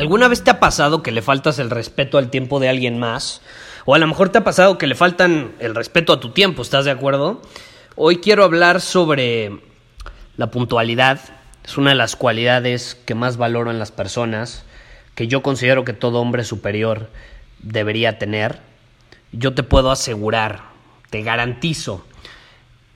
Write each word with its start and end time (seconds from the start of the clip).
¿Alguna 0.00 0.28
vez 0.28 0.42
te 0.42 0.50
ha 0.50 0.60
pasado 0.60 1.02
que 1.02 1.12
le 1.12 1.20
faltas 1.20 1.58
el 1.58 1.68
respeto 1.68 2.16
al 2.16 2.30
tiempo 2.30 2.58
de 2.58 2.70
alguien 2.70 2.98
más? 2.98 3.42
O 3.84 3.94
a 3.94 3.98
lo 3.98 4.06
mejor 4.06 4.30
te 4.30 4.38
ha 4.38 4.44
pasado 4.44 4.78
que 4.78 4.86
le 4.86 4.94
faltan 4.94 5.52
el 5.58 5.74
respeto 5.74 6.14
a 6.14 6.20
tu 6.20 6.30
tiempo, 6.30 6.62
¿estás 6.62 6.86
de 6.86 6.90
acuerdo? 6.90 7.42
Hoy 7.96 8.16
quiero 8.16 8.44
hablar 8.44 8.80
sobre 8.80 9.60
la 10.38 10.50
puntualidad. 10.50 11.20
Es 11.66 11.76
una 11.76 11.90
de 11.90 11.96
las 11.96 12.16
cualidades 12.16 12.94
que 13.04 13.14
más 13.14 13.36
valoro 13.36 13.70
en 13.70 13.78
las 13.78 13.92
personas, 13.92 14.64
que 15.14 15.26
yo 15.26 15.42
considero 15.42 15.84
que 15.84 15.92
todo 15.92 16.22
hombre 16.22 16.44
superior 16.44 17.10
debería 17.58 18.18
tener. 18.18 18.58
Yo 19.32 19.52
te 19.52 19.64
puedo 19.64 19.90
asegurar, 19.90 20.62
te 21.10 21.20
garantizo, 21.20 22.06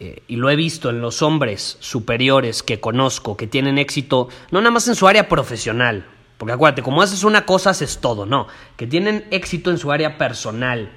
eh, 0.01 0.23
y 0.27 0.37
lo 0.37 0.49
he 0.49 0.57
visto 0.57 0.89
en 0.89 1.03
los 1.03 1.21
hombres 1.21 1.77
superiores 1.81 2.63
que 2.63 2.81
conozco, 2.81 3.37
que 3.37 3.47
tienen 3.47 3.77
éxito, 3.77 4.31
no 4.51 4.63
nada 4.63 4.71
más 4.71 4.89
en 4.89 4.95
su 4.95 5.07
área 5.07 5.29
profesional, 5.29 6.07
porque 6.39 6.53
acuérdate, 6.53 6.83
como 6.83 7.03
haces 7.03 7.25
una 7.25 7.47
cosa, 7.47 7.71
haces 7.71 7.99
todo, 8.01 8.27
no. 8.27 8.49
Que 8.77 8.87
tienen 8.87 9.27
éxito 9.31 9.71
en 9.71 9.79
su 9.79 9.93
área 9.93 10.19
personal, 10.19 10.91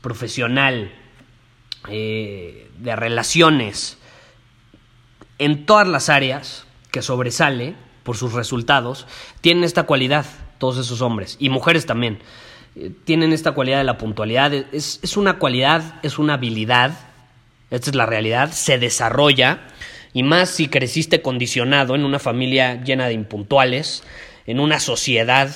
profesional, 0.00 0.92
eh, 1.88 2.70
de 2.78 2.96
relaciones, 2.96 3.98
en 5.38 5.66
todas 5.66 5.86
las 5.86 6.08
áreas 6.08 6.66
que 6.90 7.02
sobresale 7.02 7.74
por 8.02 8.16
sus 8.16 8.32
resultados, 8.32 9.06
tienen 9.40 9.64
esta 9.64 9.84
cualidad, 9.84 10.26
todos 10.58 10.78
esos 10.78 11.00
hombres, 11.00 11.36
y 11.38 11.48
mujeres 11.48 11.86
también. 11.86 12.18
Eh, 12.74 12.90
tienen 13.04 13.32
esta 13.32 13.52
cualidad 13.52 13.78
de 13.78 13.84
la 13.84 13.98
puntualidad. 13.98 14.52
Es, 14.52 15.00
es 15.02 15.16
una 15.16 15.38
cualidad, 15.38 16.00
es 16.02 16.18
una 16.18 16.34
habilidad, 16.34 16.98
esta 17.70 17.90
es 17.90 17.96
la 17.96 18.06
realidad, 18.06 18.50
se 18.52 18.78
desarrolla, 18.78 19.60
y 20.12 20.22
más 20.22 20.50
si 20.50 20.68
creciste 20.68 21.22
condicionado 21.22 21.94
en 21.94 22.04
una 22.04 22.18
familia 22.18 22.82
llena 22.82 23.06
de 23.06 23.14
impuntuales, 23.14 24.02
en 24.46 24.60
una 24.60 24.80
sociedad 24.80 25.54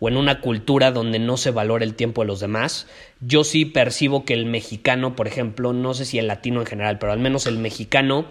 o 0.00 0.08
en 0.08 0.16
una 0.16 0.40
cultura 0.40 0.90
donde 0.90 1.18
no 1.18 1.36
se 1.36 1.50
valora 1.50 1.84
el 1.84 1.94
tiempo 1.94 2.22
de 2.22 2.26
los 2.26 2.40
demás, 2.40 2.86
yo 3.20 3.44
sí 3.44 3.64
percibo 3.64 4.24
que 4.24 4.34
el 4.34 4.46
mexicano, 4.46 5.14
por 5.14 5.28
ejemplo, 5.28 5.72
no 5.72 5.94
sé 5.94 6.04
si 6.04 6.18
el 6.18 6.26
latino 6.26 6.60
en 6.60 6.66
general, 6.66 6.98
pero 6.98 7.12
al 7.12 7.20
menos 7.20 7.46
el 7.46 7.58
mexicano 7.58 8.26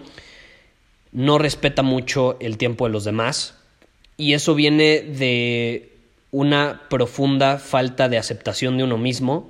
no 1.12 1.38
respeta 1.38 1.82
mucho 1.82 2.36
el 2.40 2.58
tiempo 2.58 2.86
de 2.86 2.92
los 2.92 3.04
demás 3.04 3.54
y 4.16 4.34
eso 4.34 4.54
viene 4.54 5.00
de 5.00 5.92
una 6.30 6.82
profunda 6.88 7.58
falta 7.58 8.08
de 8.08 8.18
aceptación 8.18 8.76
de 8.78 8.84
uno 8.84 8.98
mismo, 8.98 9.48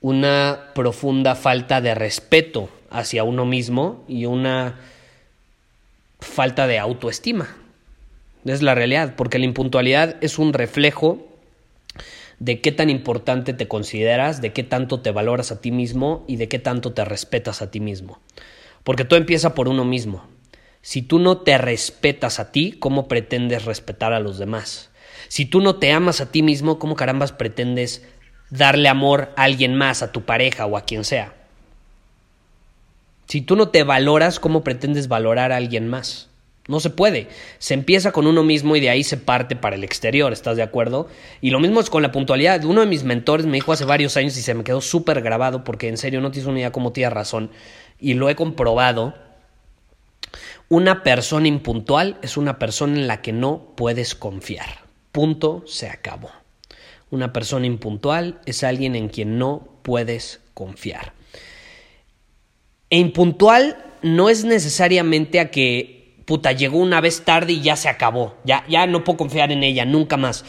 una 0.00 0.70
profunda 0.74 1.34
falta 1.34 1.80
de 1.80 1.94
respeto 1.94 2.70
hacia 2.90 3.24
uno 3.24 3.44
mismo 3.44 4.04
y 4.08 4.26
una 4.26 4.78
falta 6.20 6.66
de 6.66 6.78
autoestima. 6.78 7.56
Es 8.44 8.62
la 8.62 8.74
realidad, 8.74 9.14
porque 9.16 9.38
la 9.38 9.44
impuntualidad 9.44 10.16
es 10.20 10.38
un 10.38 10.52
reflejo 10.52 11.26
de 12.38 12.60
qué 12.60 12.72
tan 12.72 12.88
importante 12.88 13.52
te 13.52 13.68
consideras, 13.68 14.40
de 14.40 14.52
qué 14.52 14.62
tanto 14.62 15.00
te 15.00 15.10
valoras 15.10 15.50
a 15.50 15.60
ti 15.60 15.72
mismo 15.72 16.24
y 16.28 16.36
de 16.36 16.48
qué 16.48 16.58
tanto 16.58 16.92
te 16.92 17.04
respetas 17.04 17.62
a 17.62 17.70
ti 17.70 17.80
mismo. 17.80 18.20
Porque 18.84 19.04
todo 19.04 19.18
empieza 19.18 19.54
por 19.54 19.68
uno 19.68 19.84
mismo. 19.84 20.24
Si 20.82 21.02
tú 21.02 21.18
no 21.18 21.38
te 21.38 21.58
respetas 21.58 22.38
a 22.38 22.52
ti, 22.52 22.72
¿cómo 22.78 23.08
pretendes 23.08 23.64
respetar 23.64 24.12
a 24.12 24.20
los 24.20 24.38
demás? 24.38 24.90
Si 25.26 25.44
tú 25.44 25.60
no 25.60 25.76
te 25.76 25.92
amas 25.92 26.20
a 26.20 26.30
ti 26.30 26.42
mismo, 26.42 26.78
¿cómo 26.78 26.94
carambas 26.94 27.32
pretendes 27.32 28.06
darle 28.50 28.88
amor 28.88 29.32
a 29.36 29.42
alguien 29.42 29.74
más, 29.74 30.02
a 30.02 30.12
tu 30.12 30.22
pareja 30.22 30.64
o 30.66 30.76
a 30.76 30.82
quien 30.84 31.04
sea? 31.04 31.34
Si 33.26 33.42
tú 33.42 33.56
no 33.56 33.68
te 33.68 33.82
valoras, 33.82 34.40
¿cómo 34.40 34.64
pretendes 34.64 35.08
valorar 35.08 35.52
a 35.52 35.56
alguien 35.56 35.88
más? 35.88 36.27
No 36.68 36.80
se 36.80 36.90
puede. 36.90 37.28
Se 37.58 37.72
empieza 37.72 38.12
con 38.12 38.26
uno 38.26 38.44
mismo 38.44 38.76
y 38.76 38.80
de 38.80 38.90
ahí 38.90 39.02
se 39.02 39.16
parte 39.16 39.56
para 39.56 39.74
el 39.74 39.84
exterior, 39.84 40.32
¿estás 40.34 40.56
de 40.58 40.62
acuerdo? 40.62 41.08
Y 41.40 41.50
lo 41.50 41.60
mismo 41.60 41.80
es 41.80 41.88
con 41.88 42.02
la 42.02 42.12
puntualidad. 42.12 42.62
Uno 42.64 42.82
de 42.82 42.86
mis 42.86 43.04
mentores 43.04 43.46
me 43.46 43.54
dijo 43.54 43.72
hace 43.72 43.86
varios 43.86 44.18
años 44.18 44.36
y 44.36 44.42
se 44.42 44.52
me 44.52 44.64
quedó 44.64 44.82
súper 44.82 45.22
grabado 45.22 45.64
porque 45.64 45.88
en 45.88 45.96
serio 45.96 46.20
no 46.20 46.30
tienes 46.30 46.46
una 46.46 46.58
idea 46.58 46.70
cómo 46.70 46.92
tienes 46.92 47.14
razón. 47.14 47.50
Y 47.98 48.14
lo 48.14 48.28
he 48.28 48.36
comprobado. 48.36 49.14
Una 50.68 51.02
persona 51.02 51.48
impuntual 51.48 52.18
es 52.20 52.36
una 52.36 52.58
persona 52.58 52.98
en 52.98 53.06
la 53.08 53.22
que 53.22 53.32
no 53.32 53.72
puedes 53.74 54.14
confiar. 54.14 54.84
Punto, 55.10 55.64
se 55.66 55.88
acabó. 55.88 56.30
Una 57.10 57.32
persona 57.32 57.64
impuntual 57.64 58.42
es 58.44 58.62
alguien 58.62 58.94
en 58.94 59.08
quien 59.08 59.38
no 59.38 59.66
puedes 59.82 60.40
confiar. 60.52 61.14
E 62.90 62.98
impuntual 62.98 63.82
no 64.02 64.28
es 64.28 64.44
necesariamente 64.44 65.40
a 65.40 65.50
que 65.50 65.97
puta, 66.28 66.52
llegó 66.52 66.76
una 66.76 67.00
vez 67.00 67.22
tarde 67.24 67.54
y 67.54 67.62
ya 67.62 67.74
se 67.74 67.88
acabó. 67.88 68.36
Ya, 68.44 68.62
ya 68.68 68.86
no 68.86 69.02
puedo 69.02 69.16
confiar 69.16 69.50
en 69.50 69.62
ella, 69.62 69.86
nunca 69.86 70.18
más. 70.18 70.44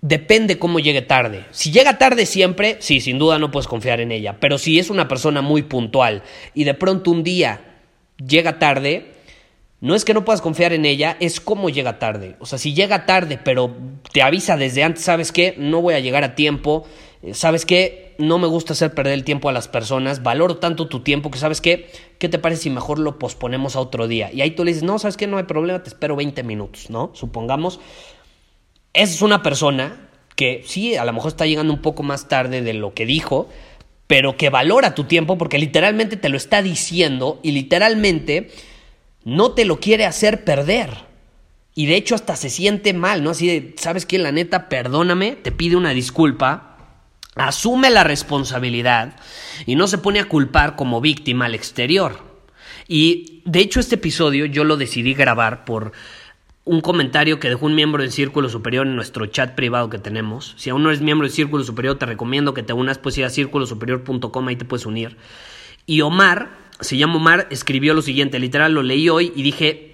Depende 0.00 0.58
cómo 0.58 0.80
llegue 0.80 1.02
tarde. 1.02 1.44
Si 1.50 1.70
llega 1.70 1.98
tarde 1.98 2.24
siempre, 2.24 2.78
sí, 2.80 3.02
sin 3.02 3.18
duda 3.18 3.38
no 3.38 3.50
puedes 3.50 3.68
confiar 3.68 4.00
en 4.00 4.12
ella. 4.12 4.38
Pero 4.40 4.56
si 4.56 4.78
es 4.78 4.88
una 4.88 5.06
persona 5.06 5.42
muy 5.42 5.62
puntual 5.62 6.22
y 6.54 6.64
de 6.64 6.72
pronto 6.72 7.10
un 7.10 7.22
día 7.22 7.60
llega 8.16 8.58
tarde, 8.58 9.12
no 9.82 9.94
es 9.94 10.06
que 10.06 10.14
no 10.14 10.24
puedas 10.24 10.40
confiar 10.40 10.72
en 10.72 10.86
ella, 10.86 11.18
es 11.20 11.38
cómo 11.38 11.68
llega 11.68 11.98
tarde. 11.98 12.36
O 12.38 12.46
sea, 12.46 12.58
si 12.58 12.72
llega 12.72 13.04
tarde, 13.04 13.38
pero 13.44 13.76
te 14.10 14.22
avisa 14.22 14.56
desde 14.56 14.84
antes, 14.84 15.04
¿sabes 15.04 15.32
qué? 15.32 15.54
No 15.58 15.82
voy 15.82 15.92
a 15.92 16.00
llegar 16.00 16.24
a 16.24 16.34
tiempo. 16.34 16.86
Eh, 17.24 17.34
¿Sabes 17.34 17.64
qué? 17.64 18.04
no 18.18 18.38
me 18.38 18.46
gusta 18.46 18.72
hacer 18.74 18.94
perder 18.94 19.14
el 19.14 19.24
tiempo 19.24 19.48
a 19.48 19.52
las 19.52 19.68
personas, 19.68 20.22
valoro 20.22 20.58
tanto 20.58 20.86
tu 20.86 21.00
tiempo 21.00 21.30
que 21.30 21.38
sabes 21.38 21.60
qué, 21.60 21.90
¿qué 22.18 22.28
te 22.28 22.38
parece 22.38 22.62
si 22.62 22.70
mejor 22.70 22.98
lo 22.98 23.18
posponemos 23.18 23.76
a 23.76 23.80
otro 23.80 24.06
día? 24.06 24.30
Y 24.32 24.40
ahí 24.40 24.52
tú 24.52 24.64
le 24.64 24.70
dices, 24.70 24.84
no, 24.84 24.98
sabes 24.98 25.16
qué, 25.16 25.26
no 25.26 25.38
hay 25.38 25.44
problema, 25.44 25.82
te 25.82 25.88
espero 25.88 26.16
20 26.16 26.42
minutos, 26.42 26.90
¿no? 26.90 27.10
Supongamos, 27.14 27.80
esa 28.92 29.14
es 29.14 29.22
una 29.22 29.42
persona 29.42 30.08
que 30.36 30.62
sí, 30.66 30.96
a 30.96 31.04
lo 31.04 31.12
mejor 31.12 31.28
está 31.28 31.46
llegando 31.46 31.72
un 31.72 31.82
poco 31.82 32.02
más 32.02 32.28
tarde 32.28 32.62
de 32.62 32.74
lo 32.74 32.94
que 32.94 33.06
dijo, 33.06 33.48
pero 34.06 34.36
que 34.36 34.50
valora 34.50 34.94
tu 34.94 35.04
tiempo 35.04 35.38
porque 35.38 35.58
literalmente 35.58 36.16
te 36.16 36.28
lo 36.28 36.36
está 36.36 36.62
diciendo 36.62 37.40
y 37.42 37.52
literalmente 37.52 38.50
no 39.24 39.52
te 39.52 39.64
lo 39.64 39.80
quiere 39.80 40.04
hacer 40.04 40.44
perder. 40.44 40.90
Y 41.76 41.86
de 41.86 41.96
hecho 41.96 42.14
hasta 42.14 42.36
se 42.36 42.50
siente 42.50 42.92
mal, 42.92 43.24
¿no? 43.24 43.30
Así 43.30 43.48
de, 43.48 43.74
¿sabes 43.78 44.06
qué? 44.06 44.18
La 44.18 44.30
neta, 44.30 44.68
perdóname, 44.68 45.32
te 45.32 45.50
pide 45.50 45.74
una 45.74 45.90
disculpa 45.90 46.73
asume 47.36 47.90
la 47.90 48.04
responsabilidad 48.04 49.16
y 49.66 49.76
no 49.76 49.86
se 49.86 49.98
pone 49.98 50.20
a 50.20 50.28
culpar 50.28 50.76
como 50.76 51.00
víctima 51.00 51.46
al 51.46 51.54
exterior. 51.54 52.18
Y 52.88 53.42
de 53.44 53.60
hecho 53.60 53.80
este 53.80 53.96
episodio 53.96 54.46
yo 54.46 54.64
lo 54.64 54.76
decidí 54.76 55.14
grabar 55.14 55.64
por 55.64 55.92
un 56.64 56.80
comentario 56.80 57.38
que 57.38 57.48
dejó 57.48 57.66
un 57.66 57.74
miembro 57.74 58.02
del 58.02 58.12
Círculo 58.12 58.48
Superior 58.48 58.86
en 58.86 58.96
nuestro 58.96 59.26
chat 59.26 59.54
privado 59.54 59.90
que 59.90 59.98
tenemos. 59.98 60.54
Si 60.56 60.70
aún 60.70 60.82
no 60.82 60.88
eres 60.88 61.02
miembro 61.02 61.26
del 61.26 61.34
Círculo 61.34 61.62
Superior, 61.62 61.98
te 61.98 62.06
recomiendo 62.06 62.54
que 62.54 62.62
te 62.62 62.72
unas, 62.72 62.98
pues 62.98 63.18
ir 63.18 63.24
a 63.24 63.30
círculosuperior.com, 63.30 64.48
ahí 64.48 64.56
te 64.56 64.64
puedes 64.64 64.86
unir. 64.86 65.16
Y 65.86 66.00
Omar, 66.00 66.50
se 66.80 66.96
llama 66.96 67.16
Omar, 67.16 67.48
escribió 67.50 67.92
lo 67.92 68.00
siguiente, 68.00 68.38
literal 68.38 68.72
lo 68.72 68.82
leí 68.82 69.10
hoy 69.10 69.32
y 69.36 69.42
dije, 69.42 69.93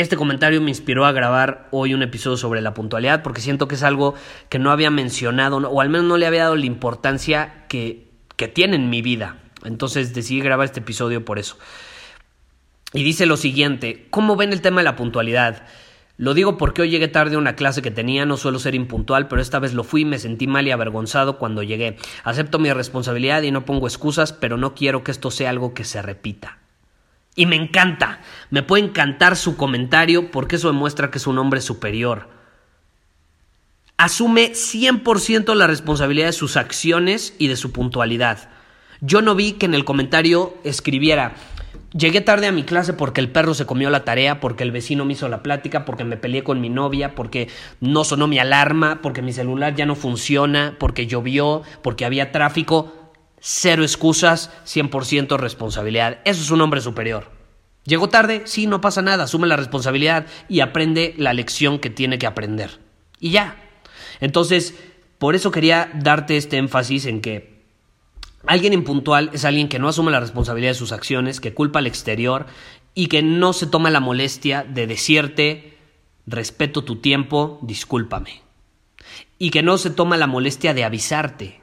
este 0.00 0.16
comentario 0.16 0.60
me 0.60 0.70
inspiró 0.70 1.04
a 1.06 1.12
grabar 1.12 1.68
hoy 1.70 1.94
un 1.94 2.02
episodio 2.02 2.36
sobre 2.36 2.60
la 2.60 2.74
puntualidad 2.74 3.22
porque 3.22 3.40
siento 3.40 3.68
que 3.68 3.74
es 3.74 3.82
algo 3.82 4.14
que 4.48 4.58
no 4.58 4.70
había 4.70 4.90
mencionado 4.90 5.58
o 5.58 5.80
al 5.80 5.88
menos 5.88 6.06
no 6.06 6.16
le 6.16 6.26
había 6.26 6.44
dado 6.44 6.56
la 6.56 6.66
importancia 6.66 7.64
que, 7.68 8.08
que 8.36 8.48
tiene 8.48 8.76
en 8.76 8.90
mi 8.90 9.02
vida. 9.02 9.38
Entonces 9.64 10.14
decidí 10.14 10.40
grabar 10.40 10.64
este 10.64 10.80
episodio 10.80 11.24
por 11.24 11.38
eso. 11.38 11.58
Y 12.92 13.02
dice 13.02 13.26
lo 13.26 13.36
siguiente, 13.36 14.06
¿cómo 14.10 14.36
ven 14.36 14.52
el 14.52 14.62
tema 14.62 14.80
de 14.80 14.84
la 14.84 14.96
puntualidad? 14.96 15.62
Lo 16.16 16.34
digo 16.34 16.58
porque 16.58 16.82
hoy 16.82 16.90
llegué 16.90 17.08
tarde 17.08 17.36
a 17.36 17.38
una 17.38 17.56
clase 17.56 17.80
que 17.80 17.90
tenía, 17.90 18.26
no 18.26 18.36
suelo 18.36 18.58
ser 18.58 18.74
impuntual, 18.74 19.26
pero 19.26 19.40
esta 19.40 19.58
vez 19.58 19.72
lo 19.72 19.84
fui 19.84 20.02
y 20.02 20.04
me 20.04 20.18
sentí 20.18 20.46
mal 20.46 20.66
y 20.66 20.70
avergonzado 20.70 21.38
cuando 21.38 21.62
llegué. 21.62 21.96
Acepto 22.24 22.58
mi 22.58 22.70
responsabilidad 22.72 23.40
y 23.42 23.50
no 23.50 23.64
pongo 23.64 23.86
excusas, 23.86 24.34
pero 24.34 24.58
no 24.58 24.74
quiero 24.74 25.02
que 25.02 25.12
esto 25.12 25.30
sea 25.30 25.48
algo 25.48 25.72
que 25.72 25.84
se 25.84 26.02
repita. 26.02 26.59
Y 27.36 27.46
me 27.46 27.56
encanta, 27.56 28.20
me 28.50 28.62
puede 28.62 28.84
encantar 28.84 29.36
su 29.36 29.56
comentario 29.56 30.30
porque 30.30 30.56
eso 30.56 30.68
demuestra 30.68 31.10
que 31.10 31.18
es 31.18 31.26
un 31.26 31.38
hombre 31.38 31.60
superior. 31.60 32.28
Asume 33.96 34.52
100% 34.52 35.54
la 35.54 35.66
responsabilidad 35.66 36.26
de 36.26 36.32
sus 36.32 36.56
acciones 36.56 37.34
y 37.38 37.48
de 37.48 37.56
su 37.56 37.72
puntualidad. 37.72 38.48
Yo 39.00 39.22
no 39.22 39.34
vi 39.34 39.52
que 39.52 39.66
en 39.66 39.74
el 39.74 39.84
comentario 39.84 40.58
escribiera, 40.64 41.34
Llegué 41.92 42.20
tarde 42.20 42.46
a 42.46 42.52
mi 42.52 42.62
clase 42.62 42.92
porque 42.92 43.20
el 43.20 43.30
perro 43.30 43.52
se 43.52 43.66
comió 43.66 43.90
la 43.90 44.04
tarea, 44.04 44.38
porque 44.38 44.62
el 44.62 44.70
vecino 44.70 45.04
me 45.04 45.14
hizo 45.14 45.28
la 45.28 45.42
plática, 45.42 45.84
porque 45.84 46.04
me 46.04 46.16
peleé 46.16 46.44
con 46.44 46.60
mi 46.60 46.68
novia, 46.68 47.16
porque 47.16 47.48
no 47.80 48.04
sonó 48.04 48.28
mi 48.28 48.38
alarma, 48.38 49.00
porque 49.02 49.22
mi 49.22 49.32
celular 49.32 49.74
ya 49.74 49.86
no 49.86 49.96
funciona, 49.96 50.76
porque 50.78 51.08
llovió, 51.08 51.62
porque 51.82 52.04
había 52.04 52.30
tráfico. 52.30 52.94
Cero 53.40 53.82
excusas, 53.82 54.50
100% 54.66 55.38
responsabilidad. 55.38 56.18
Eso 56.24 56.42
es 56.42 56.50
un 56.50 56.60
hombre 56.60 56.80
superior. 56.80 57.30
Llegó 57.84 58.08
tarde, 58.08 58.42
sí, 58.44 58.66
no 58.66 58.80
pasa 58.80 59.02
nada, 59.02 59.24
asume 59.24 59.46
la 59.46 59.56
responsabilidad 59.56 60.26
y 60.48 60.60
aprende 60.60 61.14
la 61.16 61.32
lección 61.32 61.78
que 61.78 61.90
tiene 61.90 62.18
que 62.18 62.26
aprender. 62.26 62.78
Y 63.18 63.30
ya. 63.30 63.56
Entonces, 64.20 64.74
por 65.18 65.34
eso 65.34 65.50
quería 65.50 65.90
darte 65.94 66.36
este 66.36 66.58
énfasis 66.58 67.06
en 67.06 67.20
que 67.20 67.60
Alguien 68.46 68.72
impuntual 68.72 69.30
es 69.32 69.44
alguien 69.44 69.68
que 69.68 69.78
no 69.78 69.88
asume 69.88 70.10
la 70.10 70.20
responsabilidad 70.20 70.70
de 70.70 70.74
sus 70.74 70.92
acciones, 70.92 71.40
que 71.40 71.52
culpa 71.52 71.78
al 71.78 71.86
exterior 71.86 72.46
y 72.94 73.08
que 73.08 73.22
no 73.22 73.52
se 73.52 73.66
toma 73.66 73.90
la 73.90 74.00
molestia 74.00 74.64
de 74.64 74.86
decirte 74.86 75.76
respeto 76.26 76.84
tu 76.84 76.96
tiempo, 76.96 77.58
discúlpame. 77.62 78.42
Y 79.38 79.50
que 79.50 79.62
no 79.62 79.78
se 79.78 79.90
toma 79.90 80.16
la 80.16 80.26
molestia 80.26 80.74
de 80.74 80.84
avisarte. 80.84 81.59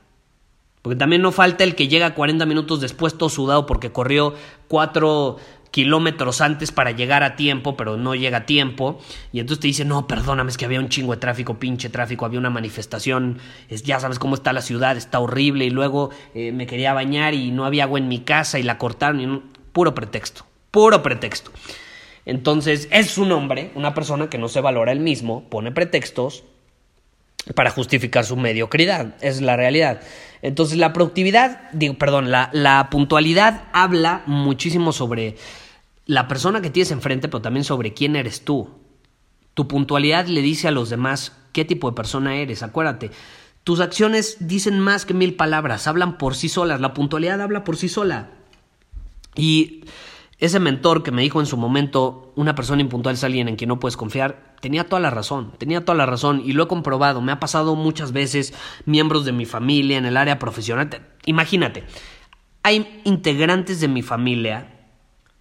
Porque 0.82 0.96
también 0.96 1.22
no 1.22 1.32
falta 1.32 1.64
el 1.64 1.76
que 1.76 1.88
llega 1.88 2.14
40 2.14 2.46
minutos 2.46 2.80
después 2.80 3.18
todo 3.18 3.30
sudado 3.30 3.66
porque 3.66 3.92
corrió 3.92 4.36
cuatro 4.68 5.38
kilómetros 5.72 6.42
antes 6.42 6.72
para 6.72 6.92
llegar 6.92 7.24
a 7.24 7.36
tiempo, 7.36 7.78
pero 7.78 7.98
no 7.98 8.16
llega 8.16 8.40
a 8.40 8.46
tiempo, 8.46 9.00
y 9.32 9.40
entonces 9.40 9.62
te 9.62 9.68
dice, 9.68 9.86
no, 9.86 10.08
perdóname, 10.08 10.50
es 10.50 10.58
que 10.58 10.66
había 10.66 10.80
un 10.80 10.90
chingo 10.90 11.14
de 11.14 11.20
tráfico, 11.20 11.60
pinche 11.60 11.90
tráfico, 11.90 12.26
había 12.26 12.40
una 12.40 12.50
manifestación, 12.50 13.40
es, 13.70 13.84
ya 13.84 14.00
sabes 14.00 14.20
cómo 14.20 14.36
está 14.36 14.54
la 14.54 14.62
ciudad, 14.62 14.98
está 14.98 15.20
horrible, 15.20 15.66
y 15.66 15.70
luego 15.70 16.10
eh, 16.34 16.52
me 16.52 16.68
quería 16.68 16.94
bañar 16.94 17.34
y 17.34 17.52
no 17.52 17.66
había 17.66 17.84
agua 17.84 18.00
en 18.00 18.08
mi 18.08 18.20
casa 18.20 18.60
y 18.60 18.64
la 18.64 18.78
cortaron, 18.78 19.22
y 19.22 19.42
puro 19.72 19.94
pretexto, 19.94 20.46
puro 20.72 21.04
pretexto. 21.04 21.52
Entonces, 22.26 22.88
es 22.92 23.18
un 23.18 23.32
hombre, 23.32 23.72
una 23.76 23.94
persona 23.94 24.30
que 24.30 24.38
no 24.38 24.50
se 24.50 24.62
valora 24.62 24.92
él 24.92 25.00
mismo, 25.00 25.48
pone 25.50 25.72
pretextos 25.72 26.44
para 27.56 27.72
justificar 27.72 28.26
su 28.26 28.36
mediocridad, 28.36 29.16
es 29.22 29.42
la 29.42 29.56
realidad. 29.56 30.02
Entonces 30.42 30.78
la 30.78 30.94
productividad, 30.94 31.70
digo, 31.72 31.96
perdón, 31.96 32.32
la, 32.32 32.50
la 32.54 32.90
puntualidad 32.90 33.64
habla 33.74 34.24
muchísimo 34.26 34.92
sobre 34.92 35.36
la 36.06 36.28
persona 36.28 36.62
que 36.62 36.70
tienes 36.70 36.92
enfrente, 36.92 37.28
pero 37.28 37.42
también 37.42 37.64
sobre 37.64 37.94
quién 37.94 38.16
eres 38.16 38.42
tú. 38.42 38.70
Tu 39.54 39.68
puntualidad 39.68 40.28
le 40.28 40.42
dice 40.42 40.68
a 40.68 40.72
los 40.72 40.90
demás 40.90 41.34
qué 41.52 41.66
tipo 41.66 41.90
de 41.90 41.96
persona 41.96 42.38
eres, 42.38 42.64
acuérdate. 42.64 43.12
Tus 43.64 43.82
acciones 43.82 44.38
dicen 44.40 44.80
más 44.80 45.06
que 45.06 45.14
mil 45.14 45.36
palabras, 45.36 45.88
hablan 45.88 46.18
por 46.18 46.36
sí 46.36 46.48
solas, 46.48 46.80
la 46.80 46.94
puntualidad 46.94 47.42
habla 47.42 47.64
por 47.64 47.76
sí 47.76 47.90
sola. 47.90 48.30
Y 49.36 49.84
ese 50.39 50.60
mentor 50.60 51.01
que 51.01 51.12
me 51.12 51.24
dijo 51.24 51.39
en 51.39 51.48
su 51.48 51.57
momento, 51.57 52.31
una 52.36 52.54
persona 52.54 52.81
impuntual 52.81 53.16
es 53.16 53.24
alguien 53.24 53.48
en 53.48 53.56
quien 53.56 53.69
no 53.69 53.80
puedes 53.80 53.98
confiar, 53.98 54.56
tenía 54.62 54.84
toda 54.84 55.00
la 55.00 55.10
razón, 55.10 55.54
tenía 55.57 55.84
toda 55.84 55.98
la 55.98 56.06
razón 56.06 56.44
y 56.45 56.54
lo 56.54 56.63
he 56.63 56.68
comprobado, 56.68 57.22
me 57.22 57.31
ha 57.31 57.39
pasado 57.39 57.75
muchas 57.75 58.12
veces, 58.12 58.54
miembros 58.86 59.25
de 59.25 59.31
mi 59.31 59.45
familia, 59.45 59.98
en 59.98 60.06
el 60.06 60.16
área 60.16 60.38
profesional. 60.38 60.89
Imagínate, 61.25 61.86
hay 62.62 63.01
integrantes 63.04 63.80
de 63.80 63.88
mi 63.88 64.04
familia 64.04 64.74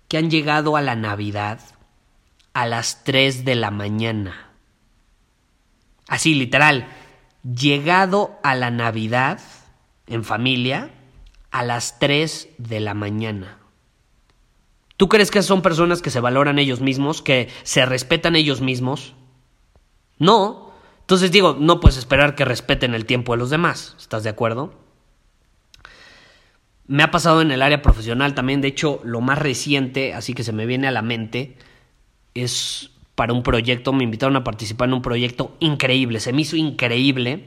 que 0.08 0.16
han 0.16 0.30
llegado 0.30 0.76
a 0.76 0.80
la 0.80 0.94
Navidad 0.96 1.60
a 2.54 2.64
las 2.64 3.04
3 3.04 3.44
de 3.44 3.54
la 3.54 3.70
mañana. 3.70 4.50
Así, 6.08 6.34
literal, 6.34 6.88
llegado 7.42 8.38
a 8.42 8.54
la 8.54 8.70
Navidad 8.70 9.40
en 10.06 10.24
familia 10.24 10.90
a 11.50 11.62
las 11.62 11.98
3 11.98 12.48
de 12.56 12.80
la 12.80 12.94
mañana. 12.94 13.58
¿Tú 14.96 15.08
crees 15.08 15.30
que 15.30 15.42
son 15.42 15.60
personas 15.60 16.00
que 16.00 16.10
se 16.10 16.20
valoran 16.20 16.58
ellos 16.58 16.80
mismos, 16.80 17.20
que 17.20 17.48
se 17.64 17.84
respetan 17.84 18.34
ellos 18.34 18.60
mismos? 18.60 19.14
No. 20.18 20.72
Entonces 21.00 21.30
digo, 21.30 21.56
no 21.58 21.80
puedes 21.80 21.98
esperar 21.98 22.34
que 22.34 22.44
respeten 22.44 22.94
el 22.94 23.04
tiempo 23.04 23.32
de 23.32 23.38
los 23.38 23.50
demás. 23.50 23.94
¿Estás 23.98 24.24
de 24.24 24.30
acuerdo? 24.30 24.72
Me 26.86 27.02
ha 27.02 27.10
pasado 27.10 27.42
en 27.42 27.50
el 27.50 27.62
área 27.62 27.82
profesional 27.82 28.34
también. 28.34 28.62
De 28.62 28.68
hecho, 28.68 29.00
lo 29.04 29.20
más 29.20 29.38
reciente, 29.38 30.14
así 30.14 30.32
que 30.32 30.44
se 30.44 30.52
me 30.52 30.66
viene 30.66 30.88
a 30.88 30.92
la 30.92 31.02
mente, 31.02 31.56
es 32.34 32.90
para 33.14 33.34
un 33.34 33.42
proyecto. 33.42 33.92
Me 33.92 34.04
invitaron 34.04 34.36
a 34.36 34.44
participar 34.44 34.88
en 34.88 34.94
un 34.94 35.02
proyecto 35.02 35.56
increíble. 35.60 36.20
Se 36.20 36.32
me 36.32 36.40
hizo 36.40 36.56
increíble. 36.56 37.44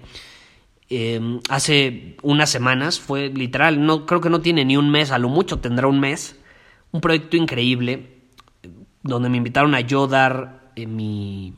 Em, 0.90 1.40
hace 1.50 2.16
unas 2.22 2.50
semanas, 2.50 3.00
fue 3.00 3.30
literal, 3.30 3.86
no, 3.86 4.06
creo 4.06 4.22
que 4.22 4.30
no 4.30 4.42
tiene 4.42 4.66
ni 4.66 4.76
un 4.76 4.90
mes, 4.90 5.12
a 5.12 5.20
lo 5.20 5.30
mucho 5.30 5.60
tendrá 5.60 5.88
un 5.88 6.00
mes 6.00 6.40
un 6.92 7.02
proyecto 7.02 7.38
increíble 7.38 8.20
donde 9.04 9.30
me 9.30 9.38
invitaron 9.38 9.76
a 9.76 9.82
yo 9.82 10.08
dar 10.08 10.72
eh, 10.76 10.88
mi, 10.88 11.54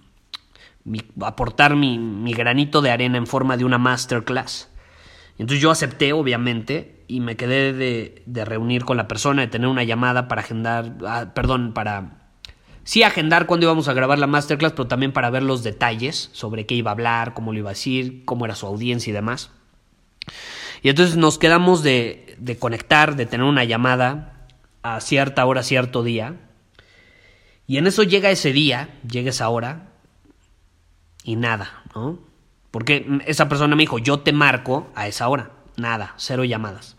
aportar 1.22 1.76
mi, 1.76 1.98
mi, 1.98 2.34
granito 2.34 2.82
de 2.82 2.92
arena 2.92 3.18
en 3.18 3.28
forma 3.28 3.58
de 3.58 3.66
una 3.66 3.78
masterclass. 3.78 4.70
Entonces 5.38 5.62
yo 5.62 5.72
acepté, 5.72 6.14
obviamente, 6.14 7.04
y 7.08 7.20
me 7.20 7.36
quedé 7.36 7.74
de, 7.74 8.24
de 8.26 8.46
reunir 8.46 8.86
con 8.86 8.98
la 8.98 9.08
persona, 9.08 9.42
de 9.42 9.48
tener 9.48 9.68
una 9.68 9.84
llamada 9.84 10.28
para 10.28 10.42
agendar, 10.42 10.98
ah, 11.06 11.32
perdón, 11.34 11.74
para... 11.74 12.18
Sí, 12.84 13.04
agendar 13.04 13.46
cuándo 13.46 13.68
íbamos 13.68 13.88
a 13.88 13.94
grabar 13.94 14.18
la 14.18 14.28
masterclass, 14.28 14.72
pero 14.72 14.88
también 14.88 15.12
para 15.12 15.30
ver 15.30 15.44
los 15.44 15.64
detalles 15.64 16.30
sobre 16.34 16.66
qué 16.66 16.74
iba 16.76 16.92
a 16.92 16.94
hablar, 16.94 17.34
cómo 17.34 17.54
lo 17.54 17.60
iba 17.60 17.70
a 17.70 17.74
decir, 17.74 18.26
cómo 18.26 18.46
era 18.46 18.56
su 18.56 18.66
audiencia 18.66 19.12
y 19.12 19.14
demás. 19.14 19.52
Y 20.82 20.90
entonces 20.90 21.16
nos 21.16 21.38
quedamos 21.38 21.84
de, 21.84 22.36
de 22.40 22.58
conectar, 22.58 23.16
de 23.16 23.28
tener 23.28 23.46
una 23.46 23.64
llamada 23.66 24.31
a 24.84 25.00
cierta 25.02 25.46
hora, 25.46 25.64
cierto 25.64 26.04
día. 26.04 26.36
Y 27.68 27.78
en 27.78 27.88
eso 27.88 28.04
llega 28.04 28.32
ese 28.32 28.52
día, 28.52 28.90
llega 29.10 29.30
esa 29.30 29.50
hora 29.50 29.90
y 31.24 31.36
nada, 31.36 31.84
¿no? 31.96 32.20
Porque 32.72 33.06
esa 33.26 33.50
persona 33.50 33.76
me 33.76 33.84
dijo, 33.84 34.00
yo 34.00 34.20
te 34.22 34.34
marco 34.34 34.90
a 34.96 35.08
esa 35.08 35.28
hora. 35.28 35.52
Nada, 35.78 36.14
cero 36.18 36.44
llamadas. 36.44 36.96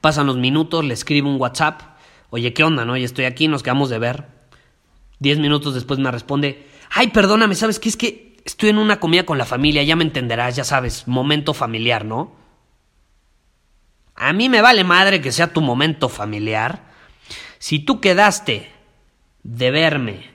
Pasan 0.00 0.26
los 0.26 0.36
minutos, 0.36 0.84
le 0.84 0.94
escribo 0.94 1.28
un 1.28 1.40
WhatsApp. 1.40 1.82
Oye, 2.30 2.52
¿qué 2.52 2.64
onda, 2.64 2.84
no? 2.84 2.96
Ya 2.96 3.04
estoy 3.04 3.24
aquí, 3.24 3.48
nos 3.48 3.62
quedamos 3.62 3.90
de 3.90 3.98
ver. 3.98 4.26
Diez 5.18 5.38
minutos 5.38 5.74
después 5.74 5.98
me 5.98 6.10
responde, 6.10 6.66
ay, 6.90 7.08
perdóname, 7.08 7.54
¿sabes 7.54 7.78
qué? 7.78 7.88
Es 7.88 7.96
que 7.96 8.36
estoy 8.44 8.70
en 8.70 8.78
una 8.78 9.00
comida 9.00 9.24
con 9.24 9.38
la 9.38 9.44
familia, 9.44 9.82
ya 9.82 9.96
me 9.96 10.04
entenderás, 10.04 10.56
ya 10.56 10.64
sabes, 10.64 11.08
momento 11.08 11.54
familiar, 11.54 12.04
¿no? 12.04 12.32
A 14.20 14.32
mí 14.32 14.48
me 14.48 14.62
vale 14.62 14.82
madre 14.82 15.20
que 15.20 15.30
sea 15.30 15.52
tu 15.52 15.60
momento 15.60 16.08
familiar. 16.08 16.90
Si 17.60 17.78
tú 17.78 18.00
quedaste 18.00 18.68
de 19.44 19.70
verme 19.70 20.28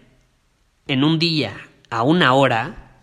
en 0.88 1.04
un 1.04 1.20
día 1.20 1.68
a 1.90 2.04
una 2.04 2.34
hora, 2.34 3.02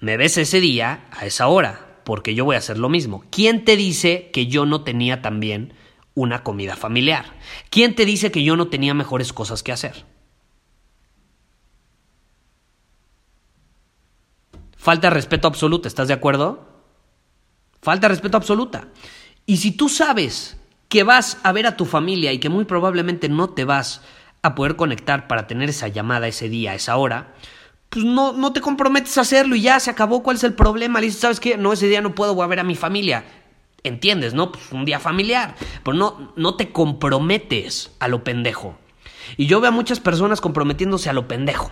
me 0.00 0.16
ves 0.16 0.38
ese 0.38 0.60
día 0.60 1.04
a 1.10 1.26
esa 1.26 1.48
hora, 1.48 2.00
porque 2.04 2.34
yo 2.34 2.46
voy 2.46 2.54
a 2.54 2.60
hacer 2.60 2.78
lo 2.78 2.88
mismo. 2.88 3.22
¿Quién 3.30 3.66
te 3.66 3.76
dice 3.76 4.30
que 4.32 4.46
yo 4.46 4.64
no 4.64 4.84
tenía 4.84 5.20
también 5.20 5.74
una 6.14 6.42
comida 6.42 6.74
familiar? 6.74 7.26
¿Quién 7.68 7.94
te 7.94 8.06
dice 8.06 8.30
que 8.30 8.42
yo 8.42 8.56
no 8.56 8.68
tenía 8.68 8.94
mejores 8.94 9.34
cosas 9.34 9.62
que 9.62 9.72
hacer? 9.72 10.06
Falta 14.78 15.10
respeto 15.10 15.46
absoluto, 15.46 15.88
¿estás 15.88 16.08
de 16.08 16.14
acuerdo? 16.14 16.69
Falta 17.82 18.08
respeto 18.08 18.36
absoluta. 18.36 18.88
Y 19.46 19.58
si 19.58 19.72
tú 19.72 19.88
sabes 19.88 20.56
que 20.88 21.02
vas 21.02 21.38
a 21.42 21.52
ver 21.52 21.66
a 21.66 21.76
tu 21.76 21.86
familia 21.86 22.32
y 22.32 22.38
que 22.38 22.48
muy 22.48 22.64
probablemente 22.64 23.28
no 23.28 23.50
te 23.50 23.64
vas 23.64 24.02
a 24.42 24.54
poder 24.54 24.76
conectar 24.76 25.28
para 25.28 25.46
tener 25.46 25.68
esa 25.68 25.88
llamada 25.88 26.28
ese 26.28 26.48
día, 26.48 26.74
esa 26.74 26.96
hora, 26.96 27.34
pues 27.88 28.04
no, 28.04 28.32
no 28.32 28.52
te 28.52 28.60
comprometes 28.60 29.16
a 29.18 29.22
hacerlo 29.22 29.54
y 29.56 29.62
ya 29.62 29.78
se 29.80 29.90
acabó. 29.90 30.22
¿Cuál 30.22 30.36
es 30.36 30.44
el 30.44 30.54
problema? 30.54 31.00
Le 31.00 31.06
dices, 31.06 31.20
¿sabes 31.20 31.40
qué? 31.40 31.56
No, 31.56 31.72
ese 31.72 31.88
día 31.88 32.00
no 32.00 32.14
puedo, 32.14 32.40
a 32.42 32.46
ver 32.46 32.60
a 32.60 32.64
mi 32.64 32.74
familia. 32.74 33.24
¿Entiendes, 33.82 34.34
no? 34.34 34.52
Pues 34.52 34.70
un 34.72 34.84
día 34.84 34.98
familiar. 34.98 35.54
Pero 35.84 35.96
no, 35.96 36.32
no 36.36 36.56
te 36.56 36.70
comprometes 36.70 37.92
a 37.98 38.08
lo 38.08 38.24
pendejo. 38.24 38.78
Y 39.36 39.46
yo 39.46 39.60
veo 39.60 39.68
a 39.68 39.72
muchas 39.72 40.00
personas 40.00 40.40
comprometiéndose 40.40 41.10
a 41.10 41.12
lo 41.12 41.28
pendejo 41.28 41.70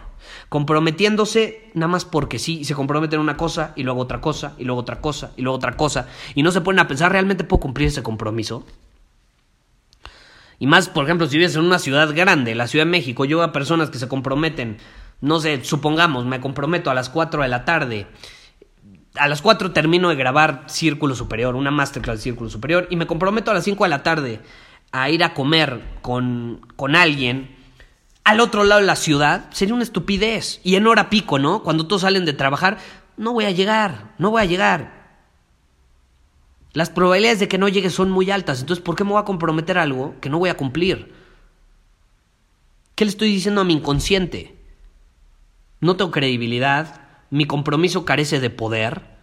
comprometiéndose 0.49 1.71
nada 1.75 1.89
más 1.89 2.05
porque 2.05 2.39
sí, 2.39 2.65
se 2.65 2.75
comprometen 2.75 3.21
una 3.21 3.37
cosa 3.37 3.73
y 3.77 3.83
luego 3.83 4.01
otra 4.01 4.21
cosa 4.21 4.55
y 4.59 4.65
luego 4.65 4.81
otra 4.81 5.01
cosa 5.01 5.33
y 5.37 5.43
luego 5.43 5.57
otra 5.57 5.77
cosa 5.77 6.09
y 6.35 6.43
no 6.43 6.51
se 6.51 6.61
ponen 6.61 6.81
a 6.81 6.89
pensar 6.89 7.13
realmente 7.13 7.45
puedo 7.45 7.61
cumplir 7.61 7.89
ese 7.89 8.03
compromiso. 8.03 8.65
Y 10.61 10.67
más, 10.67 10.89
por 10.89 11.05
ejemplo, 11.05 11.29
si 11.29 11.37
vives 11.37 11.55
en 11.55 11.63
una 11.63 11.79
ciudad 11.79 12.13
grande, 12.15 12.57
la 12.57 12.67
Ciudad 12.67 12.85
de 12.85 12.91
México, 12.91 13.25
yo 13.25 13.39
veo 13.39 13.47
a 13.47 13.53
personas 13.53 13.91
que 13.91 13.99
se 13.99 14.09
comprometen, 14.09 14.79
no 15.21 15.39
sé, 15.39 15.63
supongamos, 15.65 16.27
me 16.27 16.41
comprometo 16.41 16.91
a 16.91 16.95
las 16.95 17.11
4 17.11 17.43
de 17.43 17.49
la 17.49 17.65
tarde. 17.65 18.09
A 19.15 19.29
las 19.29 19.41
4 19.41 19.71
termino 19.71 20.09
de 20.09 20.17
grabar 20.17 20.65
Círculo 20.67 21.15
Superior, 21.15 21.55
una 21.55 21.71
masterclass 21.71 22.19
de 22.19 22.23
Círculo 22.25 22.51
Superior, 22.51 22.89
y 22.91 22.97
me 22.97 23.07
comprometo 23.07 23.53
a 23.53 23.55
las 23.55 23.63
5 23.63 23.85
de 23.85 23.91
la 23.91 24.03
tarde 24.03 24.41
a 24.93 25.11
ir 25.11 25.23
a 25.25 25.35
comer 25.35 25.83
con, 26.03 26.61
con 26.77 26.97
alguien 26.97 27.57
al 28.25 28.41
otro 28.41 28.65
lado 28.65 28.83
de 28.83 28.87
la 28.87 28.97
ciudad, 28.97 29.47
sería 29.53 29.75
una 29.75 29.85
estupidez. 29.85 30.61
Y 30.63 30.77
en 30.77 30.87
hora 30.87 31.09
pico, 31.09 31.39
¿no? 31.39 31.63
Cuando 31.63 31.87
todos 31.87 32.03
salen 32.03 32.27
de 32.27 32.35
trabajar, 32.35 32.77
no 33.17 33.33
voy 33.33 33.47
a 33.47 33.51
llegar, 33.51 34.13
no 34.19 34.31
voy 34.31 34.43
a 34.43 34.45
llegar. 34.45 34.99
Las 36.75 36.91
probabilidades 36.91 37.41
de 37.41 37.49
que 37.49 37.57
no 37.57 37.69
llegue 37.69 37.89
son 37.89 38.11
muy 38.11 38.31
altas, 38.31 38.61
entonces 38.61 38.85
¿por 38.85 38.97
qué 38.97 39.05
me 39.05 39.13
voy 39.13 39.21
a 39.21 39.25
comprometer 39.25 39.79
algo 39.79 40.15
que 40.21 40.29
no 40.29 40.39
voy 40.39 40.51
a 40.51 40.59
cumplir? 40.59 41.13
¿Qué 42.95 43.05
le 43.05 43.11
estoy 43.11 43.33
diciendo 43.33 43.63
a 43.63 43.65
mi 43.65 43.73
inconsciente? 43.73 44.57
No 45.81 45.97
tengo 45.97 46.11
credibilidad, 46.11 47.01
mi 47.31 47.47
compromiso 47.47 48.05
carece 48.05 48.41
de 48.41 48.51
poder, 48.51 49.18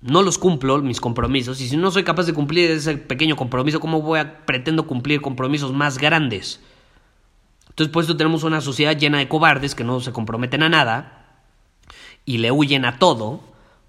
no 0.00 0.22
los 0.22 0.38
cumplo, 0.38 0.78
mis 0.78 1.00
compromisos, 1.00 1.60
y 1.60 1.68
si 1.68 1.76
no 1.76 1.90
soy 1.90 2.04
capaz 2.04 2.24
de 2.24 2.32
cumplir 2.32 2.70
ese 2.70 2.96
pequeño 2.96 3.36
compromiso, 3.36 3.80
¿cómo 3.80 4.02
voy 4.02 4.20
a 4.20 4.44
pretendo 4.46 4.86
cumplir 4.86 5.20
compromisos 5.20 5.72
más 5.72 5.98
grandes? 5.98 6.60
Entonces, 7.68 7.92
por 7.92 8.04
eso 8.04 8.16
tenemos 8.16 8.44
una 8.44 8.60
sociedad 8.60 8.96
llena 8.96 9.18
de 9.18 9.28
cobardes 9.28 9.74
que 9.74 9.84
no 9.84 10.00
se 10.00 10.12
comprometen 10.12 10.62
a 10.62 10.68
nada 10.68 11.42
y 12.24 12.38
le 12.38 12.50
huyen 12.50 12.84
a 12.84 12.98
todo 12.98 13.40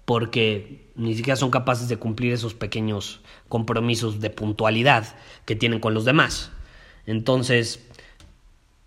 porque 0.04 0.90
ni 0.94 1.14
siquiera 1.14 1.36
son 1.36 1.50
capaces 1.50 1.88
de 1.88 1.96
cumplir 1.96 2.32
esos 2.32 2.54
pequeños 2.54 3.20
compromisos 3.48 4.20
de 4.20 4.30
puntualidad 4.30 5.14
que 5.44 5.56
tienen 5.56 5.80
con 5.80 5.94
los 5.94 6.04
demás. 6.04 6.50
Entonces, 7.06 7.86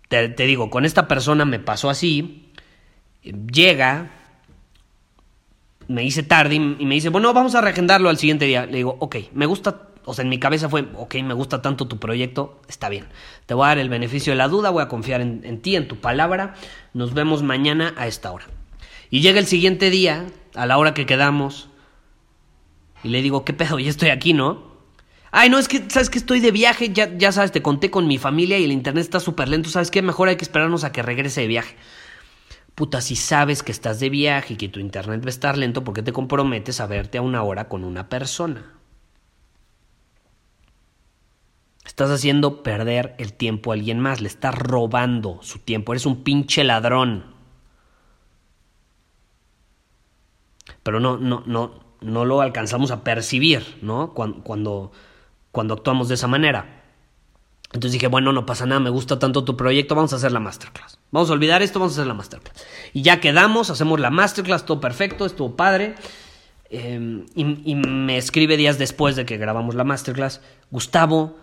te, 0.08 0.28
digo, 0.28 0.70
con 0.70 0.84
esta 0.84 1.08
persona 1.08 1.44
me 1.44 1.58
pasó 1.58 1.90
así, 1.90 2.50
llega, 3.22 4.10
me 5.88 6.02
dice 6.02 6.22
tarde 6.22 6.56
y, 6.56 6.60
me 6.60 6.94
dice, 6.94 7.08
bueno, 7.08 7.32
vamos 7.32 7.54
a 7.54 7.60
reagendarlo 7.60 8.08
al 8.08 8.18
siguiente 8.18 8.44
día. 8.44 8.66
Le 8.66 8.78
digo, 8.78 8.96
ok, 9.00 9.16
me 9.32 9.46
gusta, 9.46 9.88
o 10.04 10.14
sea, 10.14 10.22
en 10.22 10.28
mi 10.28 10.38
cabeza 10.38 10.68
fue, 10.68 10.86
ok, 10.94 11.16
me 11.16 11.34
gusta 11.34 11.62
tanto 11.62 11.86
tu 11.86 11.98
proyecto, 11.98 12.60
está 12.68 12.88
bien. 12.88 13.06
Te 13.46 13.54
voy 13.54 13.64
a 13.64 13.68
dar 13.68 13.78
el 13.78 13.88
beneficio 13.88 14.32
de 14.32 14.36
la 14.36 14.48
duda, 14.48 14.70
voy 14.70 14.82
a 14.82 14.88
confiar 14.88 15.20
en, 15.20 15.42
en 15.44 15.60
ti, 15.60 15.76
en 15.76 15.88
tu 15.88 15.96
palabra. 15.96 16.54
Nos 16.94 17.14
vemos 17.14 17.42
mañana 17.42 17.94
a 17.96 18.06
esta 18.06 18.32
hora. 18.32 18.46
Y 19.10 19.20
llega 19.20 19.38
el 19.38 19.46
siguiente 19.46 19.90
día, 19.90 20.26
a 20.54 20.66
la 20.66 20.78
hora 20.78 20.94
que 20.94 21.06
quedamos, 21.06 21.68
y 23.02 23.08
le 23.08 23.22
digo, 23.22 23.44
¿qué 23.44 23.52
pedo? 23.52 23.78
Ya 23.78 23.90
estoy 23.90 24.08
aquí, 24.10 24.32
¿no? 24.32 24.74
Ay, 25.30 25.50
no, 25.50 25.58
es 25.58 25.68
que, 25.68 25.84
¿sabes 25.88 26.10
que 26.10 26.18
Estoy 26.18 26.40
de 26.40 26.50
viaje, 26.50 26.92
ya, 26.92 27.16
ya 27.16 27.30
sabes, 27.30 27.52
te 27.52 27.62
conté 27.62 27.90
con 27.90 28.06
mi 28.06 28.18
familia 28.18 28.58
y 28.58 28.64
el 28.64 28.72
internet 28.72 29.04
está 29.04 29.20
súper 29.20 29.48
lento, 29.48 29.68
¿sabes 29.68 29.90
qué? 29.90 30.02
Mejor 30.02 30.28
hay 30.28 30.36
que 30.36 30.44
esperarnos 30.44 30.82
a 30.82 30.92
que 30.92 31.02
regrese 31.02 31.42
de 31.42 31.46
viaje. 31.46 31.76
Puta, 32.76 33.00
si 33.00 33.16
sabes 33.16 33.62
que 33.62 33.72
estás 33.72 34.00
de 34.00 34.10
viaje 34.10 34.52
y 34.52 34.56
que 34.58 34.68
tu 34.68 34.80
internet 34.80 35.22
va 35.22 35.28
a 35.28 35.30
estar 35.30 35.56
lento, 35.56 35.82
¿por 35.82 35.94
qué 35.94 36.02
te 36.02 36.12
comprometes 36.12 36.78
a 36.78 36.86
verte 36.86 37.16
a 37.16 37.22
una 37.22 37.42
hora 37.42 37.70
con 37.70 37.84
una 37.84 38.10
persona? 38.10 38.74
Estás 41.86 42.10
haciendo 42.10 42.62
perder 42.62 43.14
el 43.18 43.32
tiempo 43.32 43.70
a 43.70 43.74
alguien 43.74 43.98
más, 43.98 44.20
le 44.20 44.28
estás 44.28 44.54
robando 44.54 45.38
su 45.40 45.60
tiempo, 45.60 45.94
eres 45.94 46.04
un 46.04 46.22
pinche 46.22 46.64
ladrón. 46.64 47.24
Pero 50.82 51.00
no, 51.00 51.16
no, 51.16 51.44
no, 51.46 51.80
no 52.02 52.24
lo 52.26 52.42
alcanzamos 52.42 52.90
a 52.90 53.02
percibir, 53.02 53.78
¿no? 53.80 54.12
Cuando, 54.12 54.92
cuando, 55.50 55.74
actuamos 55.74 56.08
de 56.08 56.16
esa 56.16 56.26
manera. 56.26 56.84
Entonces 57.72 57.92
dije, 57.92 58.08
bueno, 58.08 58.32
no 58.32 58.44
pasa 58.44 58.66
nada, 58.66 58.80
me 58.80 58.90
gusta 58.90 59.18
tanto 59.18 59.44
tu 59.44 59.56
proyecto, 59.56 59.94
vamos 59.94 60.12
a 60.12 60.16
hacer 60.16 60.30
la 60.30 60.40
masterclass. 60.40 60.95
Vamos 61.10 61.30
a 61.30 61.34
olvidar 61.34 61.62
esto, 61.62 61.78
vamos 61.78 61.94
a 61.94 62.00
hacer 62.00 62.08
la 62.08 62.14
masterclass. 62.14 62.66
Y 62.92 63.02
ya 63.02 63.20
quedamos, 63.20 63.70
hacemos 63.70 64.00
la 64.00 64.10
masterclass, 64.10 64.66
todo 64.66 64.80
perfecto, 64.80 65.24
estuvo 65.24 65.56
padre. 65.56 65.94
Em, 66.68 67.26
y, 67.34 67.74
me 67.76 68.16
escribe 68.16 68.56
días 68.56 68.76
después 68.76 69.14
de 69.14 69.24
que 69.24 69.36
grabamos 69.36 69.76
la 69.76 69.84
masterclass, 69.84 70.40
Gustavo, 70.70 71.36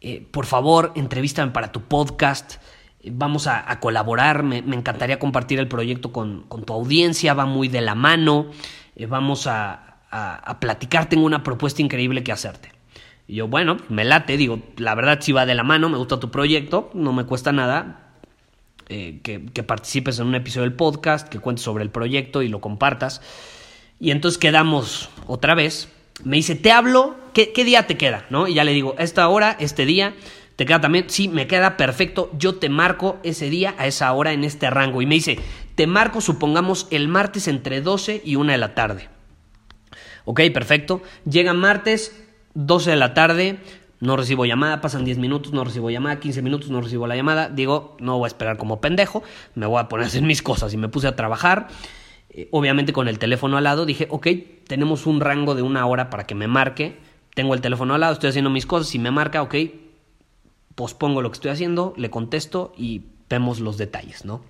eh, 0.00 0.26
por 0.32 0.46
favor, 0.46 0.92
entrevístame 0.96 1.52
para 1.52 1.70
tu 1.70 1.82
podcast, 1.82 2.56
vamos 3.04 3.46
a, 3.46 3.78
colaborar, 3.78 4.42
me, 4.42 4.58
encantaría 4.58 5.20
compartir 5.20 5.60
el 5.60 5.68
proyecto 5.68 6.12
con, 6.12 6.42
con 6.48 6.64
tu 6.64 6.72
audiencia, 6.72 7.34
va 7.34 7.46
muy 7.46 7.68
de 7.68 7.82
la 7.82 7.94
mano. 7.94 8.50
Eh, 8.96 9.06
vamos 9.06 9.46
a, 9.46 9.98
a, 10.10 10.60
platicar, 10.60 11.08
tengo 11.08 11.24
una 11.24 11.44
propuesta 11.44 11.82
increíble 11.82 12.24
que 12.24 12.32
hacerte. 12.32 12.72
Y 13.28 13.36
yo, 13.36 13.48
bueno, 13.48 13.76
me 13.88 14.04
late, 14.04 14.36
digo, 14.36 14.60
la 14.76 14.94
verdad 14.96 15.20
si 15.20 15.30
va 15.30 15.46
de 15.46 15.54
la 15.54 15.62
mano, 15.62 15.88
me 15.88 15.96
gusta 15.96 16.18
tu 16.18 16.30
proyecto, 16.30 16.90
no 16.94 17.12
me 17.12 17.24
cuesta 17.24 17.52
nada 17.52 18.11
eh, 18.92 19.20
que, 19.22 19.62
participes 19.62 20.18
en 20.18 20.26
un 20.26 20.34
episodio 20.34 20.62
del 20.62 20.74
podcast, 20.74 21.28
que 21.28 21.38
cuentes 21.38 21.64
sobre 21.64 21.82
el 21.82 21.90
proyecto 21.90 22.42
y 22.42 22.48
lo 22.48 22.60
compartas. 22.60 23.22
Y 23.98 24.10
entonces 24.10 24.38
quedamos 24.38 25.08
otra 25.26 25.54
vez. 25.54 25.88
Me 26.24 26.36
dice, 26.36 26.54
te 26.54 26.70
hablo, 26.70 27.16
¿qué, 27.32 27.52
día 27.64 27.86
te 27.86 27.96
queda? 27.96 28.26
¿No? 28.30 28.48
Y 28.48 28.54
ya 28.54 28.64
le 28.64 28.72
digo, 28.72 28.94
esta 28.98 29.28
hora, 29.28 29.56
este 29.58 29.86
día, 29.86 30.14
¿Te 30.56 30.66
queda 30.66 30.82
también? 30.82 31.06
Sí, 31.08 31.28
me 31.28 31.46
queda 31.46 31.78
perfecto. 31.78 32.30
Yo 32.38 32.56
te 32.56 32.68
marco 32.68 33.18
ese 33.22 33.48
día 33.48 33.74
a 33.78 33.86
esa 33.86 34.12
hora 34.12 34.32
en 34.32 34.44
este 34.44 34.68
rango. 34.68 35.00
Y 35.00 35.06
me 35.06 35.14
dice, 35.14 35.38
te 35.74 35.86
marco, 35.86 36.20
supongamos, 36.20 36.86
el 36.90 37.08
martes 37.08 37.48
entre 37.48 37.80
12 37.80 38.20
y 38.22 38.36
1 38.36 38.52
de 38.52 38.58
la 38.58 38.74
tarde. 38.74 39.08
Ok, 40.26 40.42
perfecto. 40.52 41.02
Llega 41.24 41.54
martes, 41.54 42.14
12 42.54 42.90
de 42.90 42.96
la 42.96 43.14
tarde. 43.14 43.58
No 44.02 44.16
recibo 44.16 44.44
llamada, 44.44 44.80
pasan 44.80 45.04
10 45.04 45.18
minutos, 45.18 45.52
no 45.52 45.62
recibo 45.62 45.88
llamada, 45.88 46.18
15 46.18 46.42
minutos, 46.42 46.70
no 46.70 46.80
recibo 46.80 47.06
la 47.06 47.14
llamada. 47.14 47.48
Digo, 47.48 47.96
no 48.00 48.18
voy 48.18 48.26
a 48.26 48.26
esperar 48.26 48.56
como 48.56 48.80
pendejo, 48.80 49.22
me 49.54 49.64
voy 49.64 49.78
a 49.78 49.88
poner 49.88 50.02
a 50.02 50.06
hacer 50.08 50.22
mis 50.22 50.42
cosas. 50.42 50.74
Y 50.74 50.76
me 50.76 50.88
puse 50.88 51.06
a 51.06 51.14
trabajar, 51.14 51.68
eh, 52.30 52.48
obviamente 52.50 52.92
con 52.92 53.06
el 53.06 53.20
teléfono 53.20 53.58
al 53.58 53.62
lado. 53.62 53.86
Dije, 53.86 54.08
ok, 54.10 54.26
tenemos 54.66 55.06
un 55.06 55.20
rango 55.20 55.54
de 55.54 55.62
una 55.62 55.86
hora 55.86 56.10
para 56.10 56.26
que 56.26 56.34
me 56.34 56.48
marque. 56.48 56.98
Tengo 57.36 57.54
el 57.54 57.60
teléfono 57.60 57.94
al 57.94 58.00
lado, 58.00 58.14
estoy 58.14 58.30
haciendo 58.30 58.50
mis 58.50 58.66
cosas. 58.66 58.88
Si 58.88 58.98
me 58.98 59.12
marca, 59.12 59.40
ok, 59.40 59.54
pospongo 60.74 61.22
lo 61.22 61.30
que 61.30 61.36
estoy 61.36 61.52
haciendo, 61.52 61.94
le 61.96 62.10
contesto 62.10 62.72
y 62.76 63.02
vemos 63.30 63.60
los 63.60 63.78
detalles, 63.78 64.24
¿no? 64.24 64.42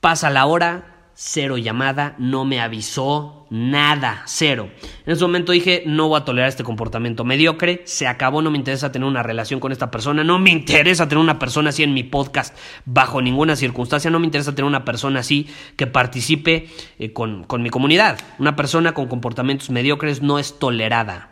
Pasa 0.00 0.30
la 0.30 0.46
hora, 0.46 0.95
cero 1.18 1.56
llamada, 1.56 2.14
no 2.18 2.44
me 2.44 2.60
avisó 2.60 3.46
nada, 3.48 4.22
cero. 4.26 4.68
En 5.06 5.14
ese 5.14 5.22
momento 5.22 5.52
dije, 5.52 5.82
no 5.86 6.08
voy 6.08 6.20
a 6.20 6.24
tolerar 6.26 6.50
este 6.50 6.62
comportamiento 6.62 7.24
mediocre, 7.24 7.80
se 7.86 8.06
acabó, 8.06 8.42
no 8.42 8.50
me 8.50 8.58
interesa 8.58 8.92
tener 8.92 9.08
una 9.08 9.22
relación 9.22 9.58
con 9.58 9.72
esta 9.72 9.90
persona, 9.90 10.24
no 10.24 10.38
me 10.38 10.50
interesa 10.50 11.08
tener 11.08 11.22
una 11.22 11.38
persona 11.38 11.70
así 11.70 11.82
en 11.82 11.94
mi 11.94 12.02
podcast 12.02 12.54
bajo 12.84 13.22
ninguna 13.22 13.56
circunstancia, 13.56 14.10
no 14.10 14.18
me 14.18 14.26
interesa 14.26 14.54
tener 14.54 14.68
una 14.68 14.84
persona 14.84 15.20
así 15.20 15.48
que 15.76 15.86
participe 15.86 16.68
eh, 16.98 17.14
con, 17.14 17.44
con 17.44 17.62
mi 17.62 17.70
comunidad. 17.70 18.18
Una 18.38 18.54
persona 18.54 18.92
con 18.92 19.08
comportamientos 19.08 19.70
mediocres 19.70 20.20
no 20.20 20.38
es 20.38 20.58
tolerada, 20.58 21.30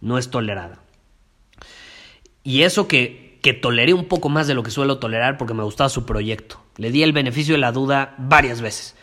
no 0.00 0.18
es 0.18 0.28
tolerada. 0.28 0.80
Y 2.42 2.62
eso 2.62 2.88
que, 2.88 3.38
que 3.42 3.54
toleré 3.54 3.94
un 3.94 4.06
poco 4.06 4.28
más 4.28 4.48
de 4.48 4.54
lo 4.54 4.64
que 4.64 4.72
suelo 4.72 4.98
tolerar 4.98 5.38
porque 5.38 5.54
me 5.54 5.62
gustaba 5.62 5.88
su 5.88 6.04
proyecto. 6.04 6.60
Le 6.78 6.90
di 6.90 7.02
el 7.02 7.12
beneficio 7.12 7.54
de 7.54 7.60
la 7.60 7.72
duda 7.72 8.14
varias 8.16 8.62
veces. 8.62 8.96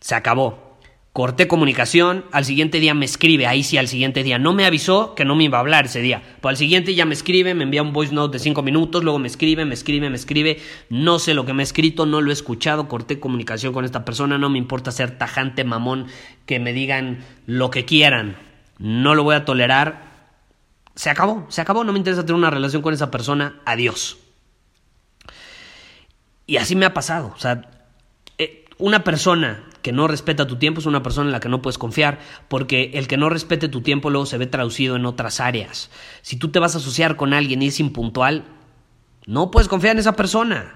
Se 0.00 0.14
acabó. 0.16 0.70
Corté 1.12 1.48
comunicación, 1.48 2.24
al 2.30 2.44
siguiente 2.44 2.78
día 2.78 2.94
me 2.94 3.04
escribe, 3.04 3.46
ahí 3.46 3.64
sí 3.64 3.76
al 3.76 3.88
siguiente 3.88 4.22
día. 4.22 4.38
No 4.38 4.52
me 4.52 4.64
avisó 4.64 5.14
que 5.16 5.24
no 5.24 5.34
me 5.34 5.44
iba 5.44 5.58
a 5.58 5.60
hablar 5.60 5.86
ese 5.86 6.00
día. 6.00 6.22
Pues 6.40 6.52
al 6.52 6.56
siguiente 6.56 6.94
ya 6.94 7.04
me 7.04 7.14
escribe, 7.14 7.52
me 7.52 7.64
envía 7.64 7.82
un 7.82 7.92
voice 7.92 8.14
note 8.14 8.38
de 8.38 8.38
cinco 8.38 8.62
minutos, 8.62 9.02
luego 9.02 9.18
me 9.18 9.26
escribe, 9.26 9.64
me 9.64 9.74
escribe, 9.74 10.08
me 10.08 10.16
escribe. 10.16 10.60
No 10.88 11.18
sé 11.18 11.34
lo 11.34 11.44
que 11.44 11.52
me 11.52 11.62
ha 11.62 11.64
escrito, 11.64 12.06
no 12.06 12.20
lo 12.20 12.30
he 12.30 12.32
escuchado, 12.32 12.88
corté 12.88 13.18
comunicación 13.18 13.72
con 13.72 13.84
esta 13.84 14.04
persona, 14.04 14.38
no 14.38 14.48
me 14.50 14.58
importa 14.58 14.92
ser 14.92 15.18
tajante, 15.18 15.64
mamón, 15.64 16.06
que 16.46 16.60
me 16.60 16.72
digan 16.72 17.24
lo 17.44 17.70
que 17.70 17.84
quieran. 17.84 18.36
No 18.78 19.16
lo 19.16 19.24
voy 19.24 19.34
a 19.34 19.44
tolerar, 19.44 20.10
se 20.94 21.10
acabó, 21.10 21.44
se 21.48 21.60
acabó, 21.60 21.82
no 21.82 21.92
me 21.92 21.98
interesa 21.98 22.22
tener 22.22 22.36
una 22.36 22.50
relación 22.50 22.82
con 22.82 22.94
esa 22.94 23.10
persona, 23.10 23.60
adiós. 23.64 24.16
Y 26.50 26.56
así 26.56 26.74
me 26.74 26.84
ha 26.84 26.92
pasado, 26.92 27.32
o 27.32 27.38
sea, 27.38 27.70
eh, 28.36 28.64
una 28.78 29.04
persona 29.04 29.62
que 29.82 29.92
no 29.92 30.08
respeta 30.08 30.48
tu 30.48 30.56
tiempo 30.56 30.80
es 30.80 30.86
una 30.86 31.00
persona 31.00 31.28
en 31.28 31.32
la 31.32 31.38
que 31.38 31.48
no 31.48 31.62
puedes 31.62 31.78
confiar, 31.78 32.18
porque 32.48 32.90
el 32.94 33.06
que 33.06 33.16
no 33.16 33.28
respete 33.28 33.68
tu 33.68 33.82
tiempo 33.82 34.10
luego 34.10 34.26
se 34.26 34.36
ve 34.36 34.48
traducido 34.48 34.96
en 34.96 35.06
otras 35.06 35.38
áreas. 35.38 35.92
Si 36.22 36.34
tú 36.34 36.48
te 36.48 36.58
vas 36.58 36.74
a 36.74 36.78
asociar 36.78 37.14
con 37.14 37.34
alguien 37.34 37.62
y 37.62 37.68
es 37.68 37.78
impuntual, 37.78 38.42
no 39.26 39.52
puedes 39.52 39.68
confiar 39.68 39.94
en 39.94 40.00
esa 40.00 40.16
persona. 40.16 40.74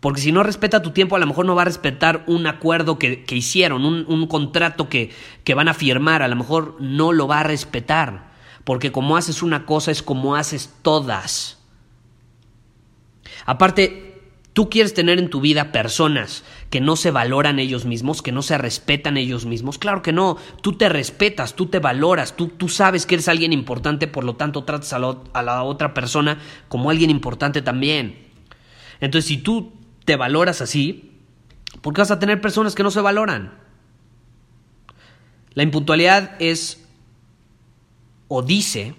Porque 0.00 0.20
si 0.20 0.30
no 0.30 0.42
respeta 0.42 0.82
tu 0.82 0.90
tiempo, 0.90 1.16
a 1.16 1.20
lo 1.20 1.26
mejor 1.26 1.46
no 1.46 1.54
va 1.54 1.62
a 1.62 1.64
respetar 1.64 2.24
un 2.26 2.46
acuerdo 2.46 2.98
que, 2.98 3.24
hicieron, 3.30 3.86
un, 3.86 4.04
un 4.06 4.26
contrato 4.26 4.90
que, 4.90 5.10
que 5.42 5.54
van 5.54 5.68
a 5.68 5.74
firmar, 5.74 6.22
a 6.22 6.28
lo 6.28 6.36
mejor 6.36 6.76
no 6.80 7.14
lo 7.14 7.26
va 7.26 7.40
a 7.40 7.44
respetar 7.44 8.28
porque 8.64 8.92
como 8.92 9.16
haces 9.16 9.42
una 9.42 9.64
cosa 9.64 9.90
es 9.90 10.02
como 10.02 10.36
haces 10.36 10.70
todas. 10.82 11.56
Aparte, 13.46 14.07
Tú 14.58 14.70
quieres 14.70 14.92
tener 14.92 15.20
en 15.20 15.30
tu 15.30 15.40
vida 15.40 15.70
personas 15.70 16.42
que 16.68 16.80
no 16.80 16.96
se 16.96 17.12
valoran 17.12 17.60
ellos 17.60 17.84
mismos, 17.84 18.22
que 18.22 18.32
no 18.32 18.42
se 18.42 18.58
respetan 18.58 19.16
ellos 19.16 19.46
mismos. 19.46 19.78
Claro 19.78 20.02
que 20.02 20.12
no. 20.12 20.36
Tú 20.62 20.72
te 20.72 20.88
respetas, 20.88 21.54
tú 21.54 21.66
te 21.66 21.78
valoras, 21.78 22.36
tú, 22.36 22.48
tú 22.48 22.68
sabes 22.68 23.06
que 23.06 23.14
eres 23.14 23.28
alguien 23.28 23.52
importante, 23.52 24.08
por 24.08 24.24
lo 24.24 24.34
tanto 24.34 24.64
tratas 24.64 24.92
a 24.92 24.98
la, 24.98 25.62
otra 25.62 25.94
persona 25.94 26.40
como 26.66 26.90
alguien 26.90 27.08
importante 27.08 27.62
también. 27.62 28.18
Entonces, 28.98 29.28
si 29.28 29.36
tú 29.36 29.74
te 30.04 30.16
valoras 30.16 30.60
así, 30.60 31.12
¿por 31.80 31.94
qué 31.94 32.00
vas 32.00 32.10
a 32.10 32.18
tener 32.18 32.40
personas 32.40 32.74
que 32.74 32.82
no 32.82 32.90
se 32.90 33.00
valoran? 33.00 33.60
La 35.54 35.62
impuntualidad 35.62 36.34
es 36.40 36.84
o 38.26 38.42
dice 38.42 38.96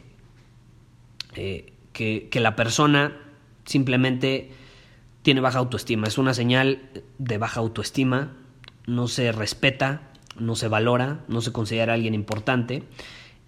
eh, 1.36 1.74
que, 1.92 2.30
que 2.32 2.40
la 2.40 2.56
persona 2.56 3.18
simplemente 3.66 4.54
tiene 5.22 5.42
baja 5.42 5.60
autoestima. 5.60 6.08
Es 6.08 6.18
una 6.18 6.34
señal 6.34 6.90
de 7.18 7.38
baja 7.38 7.60
autoestima, 7.60 8.34
no 8.86 9.08
se 9.08 9.32
respeta, 9.32 10.02
no 10.38 10.56
se 10.56 10.68
valora, 10.68 11.26
no 11.28 11.42
se 11.42 11.52
considera 11.52 11.94
alguien 11.94 12.14
importante 12.14 12.84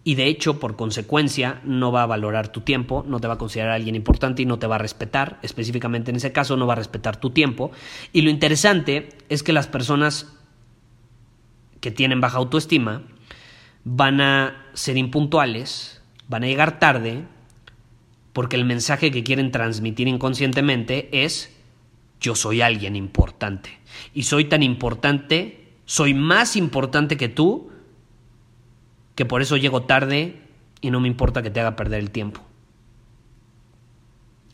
y 0.04 0.16
de 0.16 0.28
hecho, 0.28 0.60
por 0.60 0.76
consecuencia, 0.76 1.62
no 1.64 1.92
va 1.92 2.04
a 2.04 2.08
valorar 2.08 2.48
tu 2.52 2.62
tiempo, 2.62 3.06
no 3.08 3.20
te 3.20 3.28
va 3.28 3.36
a 3.36 3.38
considerar 3.38 3.74
alguien 3.74 3.96
importante 3.96 4.42
y 4.42 4.46
no 4.46 4.58
te 4.58 4.66
va 4.66 4.76
a 4.76 4.80
respetar, 4.80 5.38
específicamente 5.44 6.10
en 6.10 6.18
ese 6.18 6.32
caso 6.32 6.58
no 6.58 6.66
va 6.66 6.74
a 6.74 6.78
respetar 6.78 7.18
tu 7.18 7.30
tiempo. 7.30 7.72
Y 8.12 8.22
lo 8.22 8.32
interesante 8.32 9.10
es 9.30 9.44
que 9.44 9.54
las 9.54 9.68
personas 9.68 10.34
que 11.82 11.92
tienen 11.92 12.20
baja 12.20 12.38
autoestima 12.38 13.04
van 13.84 14.22
a 14.22 14.66
ser 14.74 14.98
impuntuales, 14.98 16.02
van 16.28 16.44
a 16.44 16.48
llegar 16.48 16.80
tarde, 16.80 17.26
porque 18.34 18.56
el 18.56 18.66
mensaje 18.66 19.12
que 19.12 19.24
quieren 19.24 19.52
transmitir 19.52 20.08
inconscientemente 20.08 21.10
es 21.24 21.56
yo 22.22 22.36
soy 22.36 22.62
alguien 22.62 22.96
importante. 22.96 23.80
Y 24.14 24.24
soy 24.24 24.46
tan 24.46 24.64
importante, 24.64 25.74
soy 25.86 26.14
más 26.14 26.56
importante 26.56 27.18
que 27.18 27.28
tú, 27.28 27.72
que 29.16 29.26
por 29.26 29.42
eso 29.42 29.58
llego 29.58 29.84
tarde 29.84 30.40
y 30.80 30.92
no 30.92 31.00
me 31.00 31.08
importa 31.08 31.42
que 31.42 31.50
te 31.50 31.60
haga 31.60 31.76
perder 31.76 32.00
el 32.00 32.12
tiempo. 32.12 32.42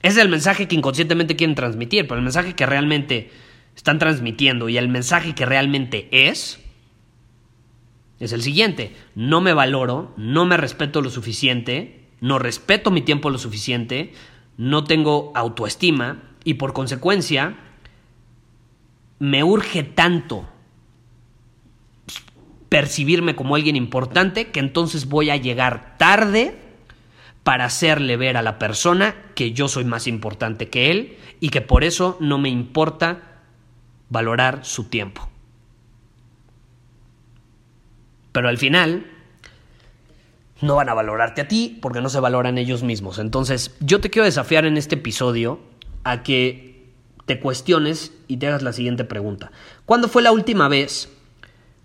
Ese 0.01 0.19
es 0.19 0.25
el 0.25 0.29
mensaje 0.29 0.67
que 0.67 0.75
inconscientemente 0.75 1.35
quieren 1.35 1.55
transmitir, 1.55 2.07
pero 2.07 2.17
el 2.17 2.23
mensaje 2.23 2.55
que 2.55 2.65
realmente 2.65 3.29
están 3.75 3.99
transmitiendo 3.99 4.69
y 4.69 4.77
el 4.77 4.87
mensaje 4.87 5.35
que 5.35 5.45
realmente 5.45 6.07
es 6.11 6.59
es 8.19 8.31
el 8.31 8.41
siguiente. 8.41 8.95
No 9.13 9.41
me 9.41 9.53
valoro, 9.53 10.13
no 10.17 10.45
me 10.45 10.57
respeto 10.57 11.01
lo 11.01 11.09
suficiente, 11.09 12.07
no 12.19 12.39
respeto 12.39 12.89
mi 12.89 13.01
tiempo 13.01 13.29
lo 13.29 13.37
suficiente, 13.37 14.13
no 14.57 14.85
tengo 14.85 15.31
autoestima 15.35 16.23
y 16.47 16.53
por 16.53 16.71
consecuencia 16.71 17.57
me 19.19 19.43
urge 19.43 19.83
tanto 19.83 20.47
percibirme 22.69 23.35
como 23.35 23.55
alguien 23.55 23.75
importante 23.75 24.47
que 24.47 24.61
entonces 24.61 25.09
voy 25.09 25.29
a 25.29 25.35
llegar 25.35 25.97
tarde 25.97 26.57
para 27.43 27.65
hacerle 27.65 28.15
ver 28.15 28.37
a 28.37 28.43
la 28.43 28.59
persona 28.59 29.13
que 29.35 29.51
yo 29.51 29.67
soy 29.67 29.83
más 29.83 30.07
importante 30.07 30.69
que 30.69 30.89
él 30.89 31.17
y 31.41 31.49
que 31.49 31.59
por 31.59 31.83
eso 31.83 32.15
no 32.21 32.37
me 32.37 32.47
importa 32.47 33.41
valorar 34.07 34.63
su 34.63 34.85
tiempo. 34.85 35.27
Pero 38.31 38.47
al 38.47 38.57
final 38.57 39.05
no 40.61 40.75
van 40.75 40.87
a 40.87 40.93
valorarte 40.93 41.41
a 41.41 41.49
ti 41.49 41.77
porque 41.81 41.99
no 41.99 42.07
se 42.07 42.21
valoran 42.21 42.57
ellos 42.57 42.83
mismos. 42.83 43.19
Entonces 43.19 43.75
yo 43.81 43.99
te 43.99 44.09
quiero 44.09 44.23
desafiar 44.23 44.63
en 44.63 44.77
este 44.77 44.95
episodio 44.95 45.66
a 46.11 46.23
que 46.23 46.93
te 47.25 47.39
cuestiones 47.39 48.13
y 48.27 48.37
te 48.37 48.47
hagas 48.47 48.63
la 48.63 48.73
siguiente 48.73 49.03
pregunta. 49.03 49.51
¿Cuándo 49.85 50.07
fue 50.07 50.21
la 50.21 50.31
última 50.31 50.67
vez 50.69 51.09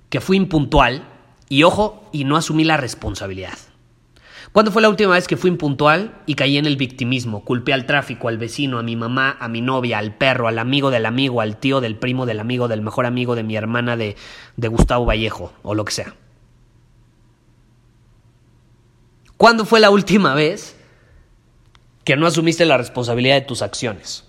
que 0.08 0.20
fui 0.20 0.36
impuntual 0.36 1.08
y 1.48 1.64
ojo, 1.64 2.08
y 2.12 2.24
no 2.24 2.36
asumí 2.36 2.64
la 2.64 2.76
responsabilidad? 2.76 3.58
¿Cuándo 4.52 4.70
fue 4.70 4.82
la 4.82 4.88
última 4.88 5.14
vez 5.14 5.26
que 5.26 5.36
fui 5.36 5.50
impuntual 5.50 6.14
y 6.26 6.34
caí 6.34 6.58
en 6.58 6.66
el 6.66 6.76
victimismo? 6.76 7.44
Culpé 7.44 7.72
al 7.72 7.86
tráfico, 7.86 8.28
al 8.28 8.38
vecino, 8.38 8.78
a 8.78 8.82
mi 8.82 8.96
mamá, 8.96 9.36
a 9.40 9.48
mi 9.48 9.62
novia, 9.62 9.98
al 9.98 10.14
perro, 10.14 10.46
al 10.46 10.58
amigo 10.58 10.90
del 10.90 11.06
amigo, 11.06 11.40
al 11.40 11.56
tío 11.56 11.80
del 11.80 11.96
primo 11.96 12.26
del 12.26 12.38
amigo, 12.38 12.68
del 12.68 12.82
mejor 12.82 13.06
amigo 13.06 13.34
de 13.34 13.42
mi 13.42 13.56
hermana 13.56 13.96
de, 13.96 14.14
de 14.56 14.68
Gustavo 14.68 15.06
Vallejo 15.06 15.52
o 15.62 15.74
lo 15.74 15.84
que 15.84 15.92
sea. 15.92 16.14
¿Cuándo 19.36 19.64
fue 19.64 19.80
la 19.80 19.90
última 19.90 20.34
vez 20.34 20.76
que 22.04 22.16
no 22.16 22.26
asumiste 22.26 22.64
la 22.64 22.76
responsabilidad 22.76 23.36
de 23.36 23.42
tus 23.42 23.62
acciones? 23.62 24.24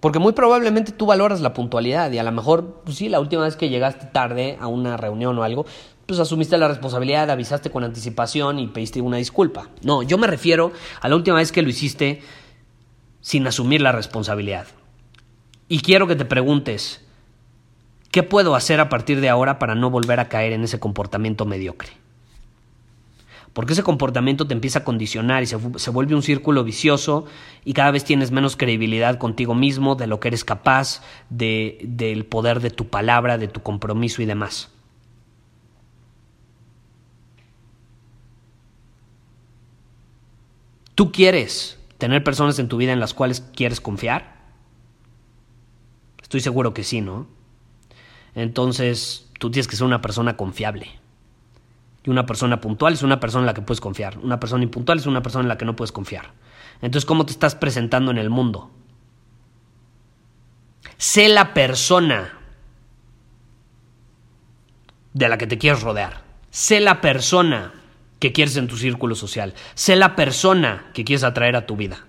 Porque 0.00 0.18
muy 0.18 0.34
probablemente 0.34 0.92
tú 0.92 1.06
valoras 1.06 1.40
la 1.40 1.54
puntualidad 1.54 2.12
y 2.12 2.18
a 2.18 2.22
lo 2.22 2.30
mejor, 2.30 2.82
pues 2.84 2.98
sí, 2.98 3.08
la 3.08 3.20
última 3.20 3.44
vez 3.44 3.56
que 3.56 3.70
llegaste 3.70 4.04
tarde 4.04 4.58
a 4.60 4.66
una 4.66 4.98
reunión 4.98 5.38
o 5.38 5.44
algo, 5.44 5.64
pues 6.04 6.20
asumiste 6.20 6.58
la 6.58 6.68
responsabilidad, 6.68 7.30
avisaste 7.30 7.70
con 7.70 7.84
anticipación 7.84 8.58
y 8.58 8.66
pediste 8.66 9.00
una 9.00 9.16
disculpa. 9.16 9.70
No, 9.82 10.02
yo 10.02 10.18
me 10.18 10.26
refiero 10.26 10.72
a 11.00 11.08
la 11.08 11.16
última 11.16 11.38
vez 11.38 11.52
que 11.52 11.62
lo 11.62 11.70
hiciste 11.70 12.20
sin 13.22 13.46
asumir 13.46 13.80
la 13.80 13.92
responsabilidad. 13.92 14.66
Y 15.68 15.80
quiero 15.80 16.06
que 16.06 16.16
te 16.16 16.26
preguntes, 16.26 17.00
¿qué 18.10 18.22
puedo 18.22 18.54
hacer 18.54 18.80
a 18.80 18.90
partir 18.90 19.22
de 19.22 19.30
ahora 19.30 19.58
para 19.58 19.74
no 19.74 19.88
volver 19.88 20.20
a 20.20 20.28
caer 20.28 20.52
en 20.52 20.64
ese 20.64 20.78
comportamiento 20.78 21.46
mediocre? 21.46 22.03
Porque 23.54 23.72
ese 23.72 23.84
comportamiento 23.84 24.48
te 24.48 24.52
empieza 24.52 24.80
a 24.80 24.84
condicionar 24.84 25.44
y 25.44 25.46
se, 25.46 25.56
vuelve 25.90 26.16
un 26.16 26.22
círculo 26.22 26.64
vicioso 26.64 27.24
y 27.64 27.72
cada 27.72 27.92
vez 27.92 28.04
tienes 28.04 28.32
menos 28.32 28.56
credibilidad 28.56 29.16
contigo 29.16 29.54
mismo, 29.54 29.94
de 29.94 30.08
lo 30.08 30.18
que 30.18 30.28
eres 30.28 30.44
capaz, 30.44 31.02
de, 31.30 31.78
del 31.82 32.26
poder 32.26 32.60
de 32.60 32.70
tu 32.70 32.88
palabra, 32.88 33.38
de 33.38 33.46
tu 33.46 33.62
compromiso 33.62 34.22
y 34.22 34.26
demás. 34.26 34.72
¿Tú 40.96 41.12
quieres 41.12 41.78
tener 41.98 42.24
personas 42.24 42.58
en 42.58 42.68
tu 42.68 42.76
vida 42.76 42.92
en 42.92 43.00
las 43.00 43.14
cuales 43.14 43.40
quieres 43.40 43.80
confiar? 43.80 44.34
Estoy 46.20 46.40
seguro 46.40 46.74
que 46.74 46.82
sí, 46.82 47.00
¿no? 47.00 47.28
Entonces, 48.34 49.30
tú 49.38 49.52
tienes 49.52 49.68
que 49.68 49.76
ser 49.76 49.86
una 49.86 50.02
persona 50.02 50.36
confiable. 50.36 51.03
Y 52.04 52.10
una 52.10 52.26
persona 52.26 52.60
puntual 52.60 52.92
es 52.92 53.02
una 53.02 53.18
persona 53.18 53.42
en 53.42 53.46
la 53.46 53.54
que 53.54 53.62
puedes 53.62 53.80
confiar. 53.80 54.18
Una 54.18 54.38
persona 54.38 54.62
impuntual 54.62 54.98
es 54.98 55.06
una 55.06 55.22
persona 55.22 55.42
en 55.42 55.48
la 55.48 55.58
que 55.58 55.64
no 55.64 55.74
puedes 55.74 55.92
confiar. 55.92 56.32
Entonces, 56.82 57.06
¿cómo 57.06 57.24
te 57.24 57.32
estás 57.32 57.54
presentando 57.54 58.10
en 58.10 58.18
el 58.18 58.28
mundo? 58.28 58.70
Sé 60.98 61.28
la 61.28 61.54
persona 61.54 62.38
de 65.14 65.28
la 65.28 65.38
que 65.38 65.46
te 65.46 65.56
quieres 65.56 65.82
rodear. 65.82 66.22
Sé 66.50 66.80
la 66.80 67.00
persona 67.00 67.72
que 68.18 68.32
quieres 68.32 68.56
en 68.56 68.68
tu 68.68 68.76
círculo 68.76 69.14
social. 69.14 69.54
Sé 69.74 69.96
la 69.96 70.14
persona 70.14 70.90
que 70.92 71.04
quieres 71.04 71.24
atraer 71.24 71.56
a 71.56 71.66
tu 71.66 71.76
vida. 71.76 72.06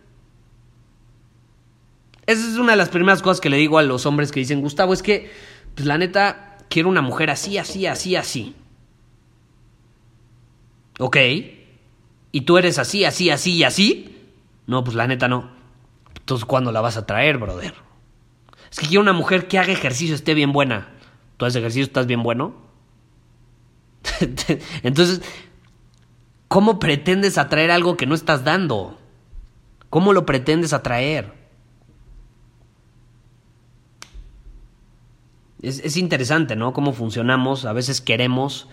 Esa 2.25 2.41
es 2.41 2.57
una 2.57 2.71
de 2.71 2.77
las 2.77 2.89
primeras 2.89 3.21
cosas 3.21 3.39
que 3.39 3.49
le 3.49 3.57
digo 3.57 3.77
a 3.77 3.83
los 3.83 4.05
hombres 4.05 4.31
que 4.31 4.39
dicen, 4.39 4.61
Gustavo, 4.61 4.93
es 4.93 5.03
que, 5.03 5.31
pues 5.75 5.85
la 5.85 5.97
neta, 5.97 6.57
quiero 6.69 6.89
una 6.89 7.01
mujer 7.01 7.29
así, 7.29 7.57
así, 7.57 7.85
así, 7.85 8.15
así. 8.15 8.55
¿Ok? 10.99 11.17
¿Y 12.31 12.41
tú 12.41 12.57
eres 12.57 12.79
así, 12.79 13.05
así, 13.05 13.29
así 13.29 13.53
y 13.53 13.63
así? 13.63 14.31
No, 14.67 14.83
pues 14.83 14.95
la 14.95 15.07
neta 15.07 15.27
no. 15.27 15.49
Entonces, 16.17 16.45
¿cuándo 16.45 16.71
la 16.71 16.81
vas 16.81 16.97
a 16.97 17.05
traer, 17.05 17.37
brother? 17.37 17.73
Es 18.71 18.79
que 18.79 18.87
quiero 18.87 19.01
una 19.01 19.13
mujer 19.13 19.47
que 19.47 19.59
haga 19.59 19.71
ejercicio, 19.71 20.15
esté 20.15 20.33
bien 20.33 20.51
buena. 20.51 20.89
¿Tú 21.37 21.45
haces 21.45 21.57
ejercicio, 21.57 21.83
estás 21.83 22.07
bien 22.07 22.23
bueno? 22.23 22.55
Entonces, 24.83 25.21
¿cómo 26.47 26.79
pretendes 26.79 27.37
atraer 27.37 27.71
algo 27.71 27.97
que 27.97 28.05
no 28.05 28.15
estás 28.15 28.43
dando? 28.43 28.97
¿Cómo 29.89 30.13
lo 30.13 30.25
pretendes 30.25 30.73
atraer? 30.73 31.33
Es, 35.61 35.79
es 35.79 35.97
interesante, 35.97 36.55
¿no? 36.55 36.73
Cómo 36.73 36.93
funcionamos. 36.93 37.65
A 37.65 37.73
veces 37.73 38.01
queremos 38.01 38.67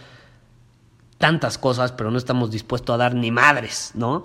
tantas 1.22 1.56
cosas, 1.56 1.92
pero 1.92 2.10
no 2.10 2.18
estamos 2.18 2.50
dispuestos 2.50 2.92
a 2.92 2.96
dar 2.96 3.14
ni 3.14 3.30
madres, 3.30 3.92
¿no? 3.94 4.24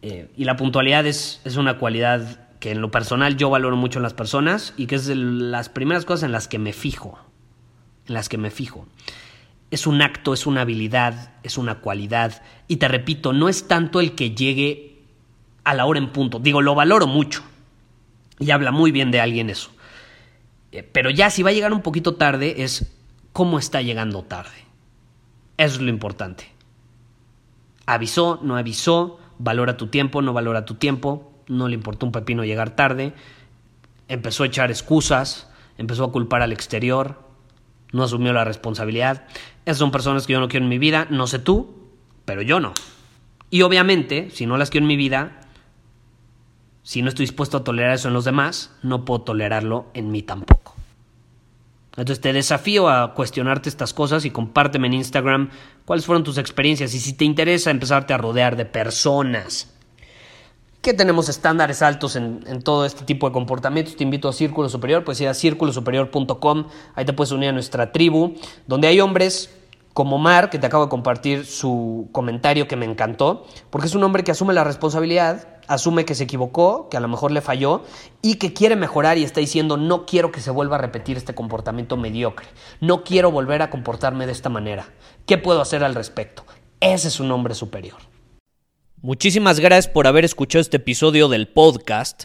Eh, 0.00 0.30
y 0.36 0.44
la 0.44 0.54
puntualidad 0.54 1.04
es, 1.04 1.40
es, 1.44 1.56
una 1.56 1.76
cualidad 1.76 2.48
que 2.60 2.70
en 2.70 2.80
lo 2.80 2.92
personal 2.92 3.36
yo 3.36 3.50
valoro 3.50 3.76
mucho 3.76 3.98
en 3.98 4.04
las 4.04 4.14
personas 4.14 4.72
y 4.76 4.86
que 4.86 4.94
es 4.94 5.08
las 5.08 5.68
primeras 5.70 6.04
cosas 6.04 6.22
en 6.22 6.30
las 6.30 6.46
que 6.46 6.60
me 6.60 6.72
fijo, 6.72 7.18
en 8.06 8.14
las 8.14 8.28
que 8.28 8.38
me 8.38 8.52
fijo. 8.52 8.86
Es 9.72 9.88
un 9.88 10.02
acto, 10.02 10.32
es 10.32 10.46
una 10.46 10.60
habilidad, 10.60 11.32
es 11.42 11.58
una 11.58 11.80
cualidad. 11.80 12.42
Y 12.68 12.76
te 12.76 12.86
repito, 12.86 13.32
no 13.32 13.48
es 13.48 13.66
tanto 13.66 13.98
el 13.98 14.14
que 14.14 14.30
llegue 14.30 15.02
a 15.64 15.74
la 15.74 15.84
hora 15.84 15.98
en 15.98 16.12
punto. 16.12 16.38
Digo, 16.38 16.62
lo 16.62 16.76
valoro 16.76 17.08
mucho. 17.08 17.42
Y 18.38 18.52
habla 18.52 18.70
muy 18.70 18.92
bien 18.92 19.10
de 19.10 19.20
alguien 19.20 19.50
eso. 19.50 19.72
Eh, 20.70 20.84
pero 20.84 21.10
ya 21.10 21.28
si 21.28 21.42
va 21.42 21.50
a 21.50 21.54
llegar 21.54 21.72
un 21.72 21.82
poquito 21.82 22.14
tarde 22.14 22.62
es 22.62 22.96
cómo 23.32 23.58
está 23.58 23.82
llegando 23.82 24.22
tarde. 24.22 24.69
Eso 25.60 25.74
es 25.74 25.82
lo 25.82 25.90
importante. 25.90 26.50
Avisó, 27.84 28.40
no 28.42 28.56
avisó, 28.56 29.20
valora 29.38 29.76
tu 29.76 29.88
tiempo, 29.88 30.22
no 30.22 30.32
valora 30.32 30.64
tu 30.64 30.76
tiempo. 30.76 31.34
no 31.48 31.68
le 31.68 31.74
importó 31.74 32.06
un 32.06 32.12
pepino 32.12 32.44
llegar 32.44 32.70
tarde, 32.76 33.12
empezó 34.08 34.44
a 34.44 34.46
echar 34.46 34.70
excusas, 34.70 35.50
empezó 35.76 36.04
a 36.04 36.12
culpar 36.12 36.40
al 36.40 36.52
exterior, 36.52 37.20
no 37.92 38.04
asumió 38.04 38.32
la 38.32 38.44
responsabilidad. 38.44 39.26
Esas 39.66 39.76
son 39.76 39.90
personas 39.90 40.26
que 40.26 40.32
yo 40.32 40.40
no 40.40 40.48
quiero 40.48 40.64
en 40.64 40.70
mi 40.70 40.78
vida, 40.78 41.06
no 41.10 41.26
sé 41.26 41.40
tú, 41.40 41.90
pero 42.24 42.40
yo 42.40 42.58
no. 42.58 42.72
Y 43.50 43.60
obviamente, 43.60 44.30
si 44.30 44.46
no 44.46 44.56
las 44.56 44.70
quiero 44.70 44.84
en 44.84 44.88
mi 44.88 44.96
vida, 44.96 45.42
si 46.84 47.02
no 47.02 47.10
estoy 47.10 47.24
dispuesto 47.24 47.58
a 47.58 47.64
tolerar 47.64 47.92
eso 47.92 48.08
en 48.08 48.14
los 48.14 48.24
demás, 48.24 48.74
no 48.82 49.04
puedo 49.04 49.20
tolerarlo 49.20 49.88
en 49.92 50.10
mí 50.10 50.22
tampoco. 50.22 50.79
Entonces 51.96 52.20
te 52.20 52.32
desafío 52.32 52.88
a 52.88 53.14
cuestionarte 53.14 53.68
estas 53.68 53.92
cosas 53.92 54.24
y 54.24 54.30
compárteme 54.30 54.86
en 54.86 54.94
Instagram 54.94 55.50
cuáles 55.84 56.06
fueron 56.06 56.22
tus 56.22 56.38
experiencias 56.38 56.94
y 56.94 57.00
si 57.00 57.12
te 57.14 57.24
interesa 57.24 57.70
empezarte 57.70 58.14
a 58.14 58.18
rodear 58.18 58.56
de 58.56 58.64
personas 58.64 59.74
que 60.82 60.94
tenemos 60.94 61.28
estándares 61.28 61.82
altos 61.82 62.16
en, 62.16 62.62
todo 62.62 62.86
este 62.86 63.04
tipo 63.04 63.26
de 63.26 63.32
comportamientos. 63.32 63.96
Te 63.96 64.04
invito 64.04 64.28
a 64.28 64.32
Círculo 64.32 64.68
Superior, 64.68 65.04
pues 65.04 65.20
ir 65.20 65.28
a 65.28 65.34
círculosuperior.com, 65.34 66.66
ahí 66.94 67.04
te 67.04 67.12
puedes 67.12 67.32
unir 67.32 67.50
a 67.50 67.52
nuestra 67.52 67.92
tribu, 67.92 68.34
donde 68.66 68.88
hay 68.88 69.00
hombres 69.00 69.50
como 69.92 70.18
Mar, 70.18 70.48
que 70.48 70.58
te 70.58 70.66
acabo 70.66 70.84
de 70.84 70.90
compartir 70.90 71.44
su 71.44 72.08
comentario 72.12 72.66
que 72.66 72.76
me 72.76 72.86
encantó, 72.86 73.44
porque 73.68 73.88
es 73.88 73.94
un 73.94 74.02
hombre 74.04 74.24
que 74.24 74.30
asume 74.30 74.54
la 74.54 74.64
responsabilidad, 74.64 75.49
asume 75.70 76.04
que 76.04 76.14
se 76.14 76.24
equivocó, 76.24 76.88
que 76.90 76.96
a 76.96 77.00
lo 77.00 77.08
mejor 77.08 77.30
le 77.30 77.40
falló 77.40 77.84
y 78.22 78.34
que 78.34 78.52
quiere 78.52 78.74
mejorar 78.76 79.16
y 79.18 79.24
está 79.24 79.40
diciendo 79.40 79.76
no 79.76 80.04
quiero 80.04 80.32
que 80.32 80.40
se 80.40 80.50
vuelva 80.50 80.76
a 80.76 80.80
repetir 80.80 81.16
este 81.16 81.34
comportamiento 81.34 81.96
mediocre, 81.96 82.48
no 82.80 83.04
quiero 83.04 83.30
volver 83.30 83.62
a 83.62 83.70
comportarme 83.70 84.26
de 84.26 84.32
esta 84.32 84.48
manera, 84.48 84.88
¿qué 85.26 85.38
puedo 85.38 85.60
hacer 85.60 85.84
al 85.84 85.94
respecto? 85.94 86.44
Ese 86.80 87.08
es 87.08 87.20
un 87.20 87.30
hombre 87.30 87.54
superior. 87.54 87.98
Muchísimas 89.02 89.60
gracias 89.60 89.88
por 89.88 90.06
haber 90.06 90.24
escuchado 90.24 90.60
este 90.60 90.76
episodio 90.76 91.28
del 91.28 91.48
podcast. 91.48 92.24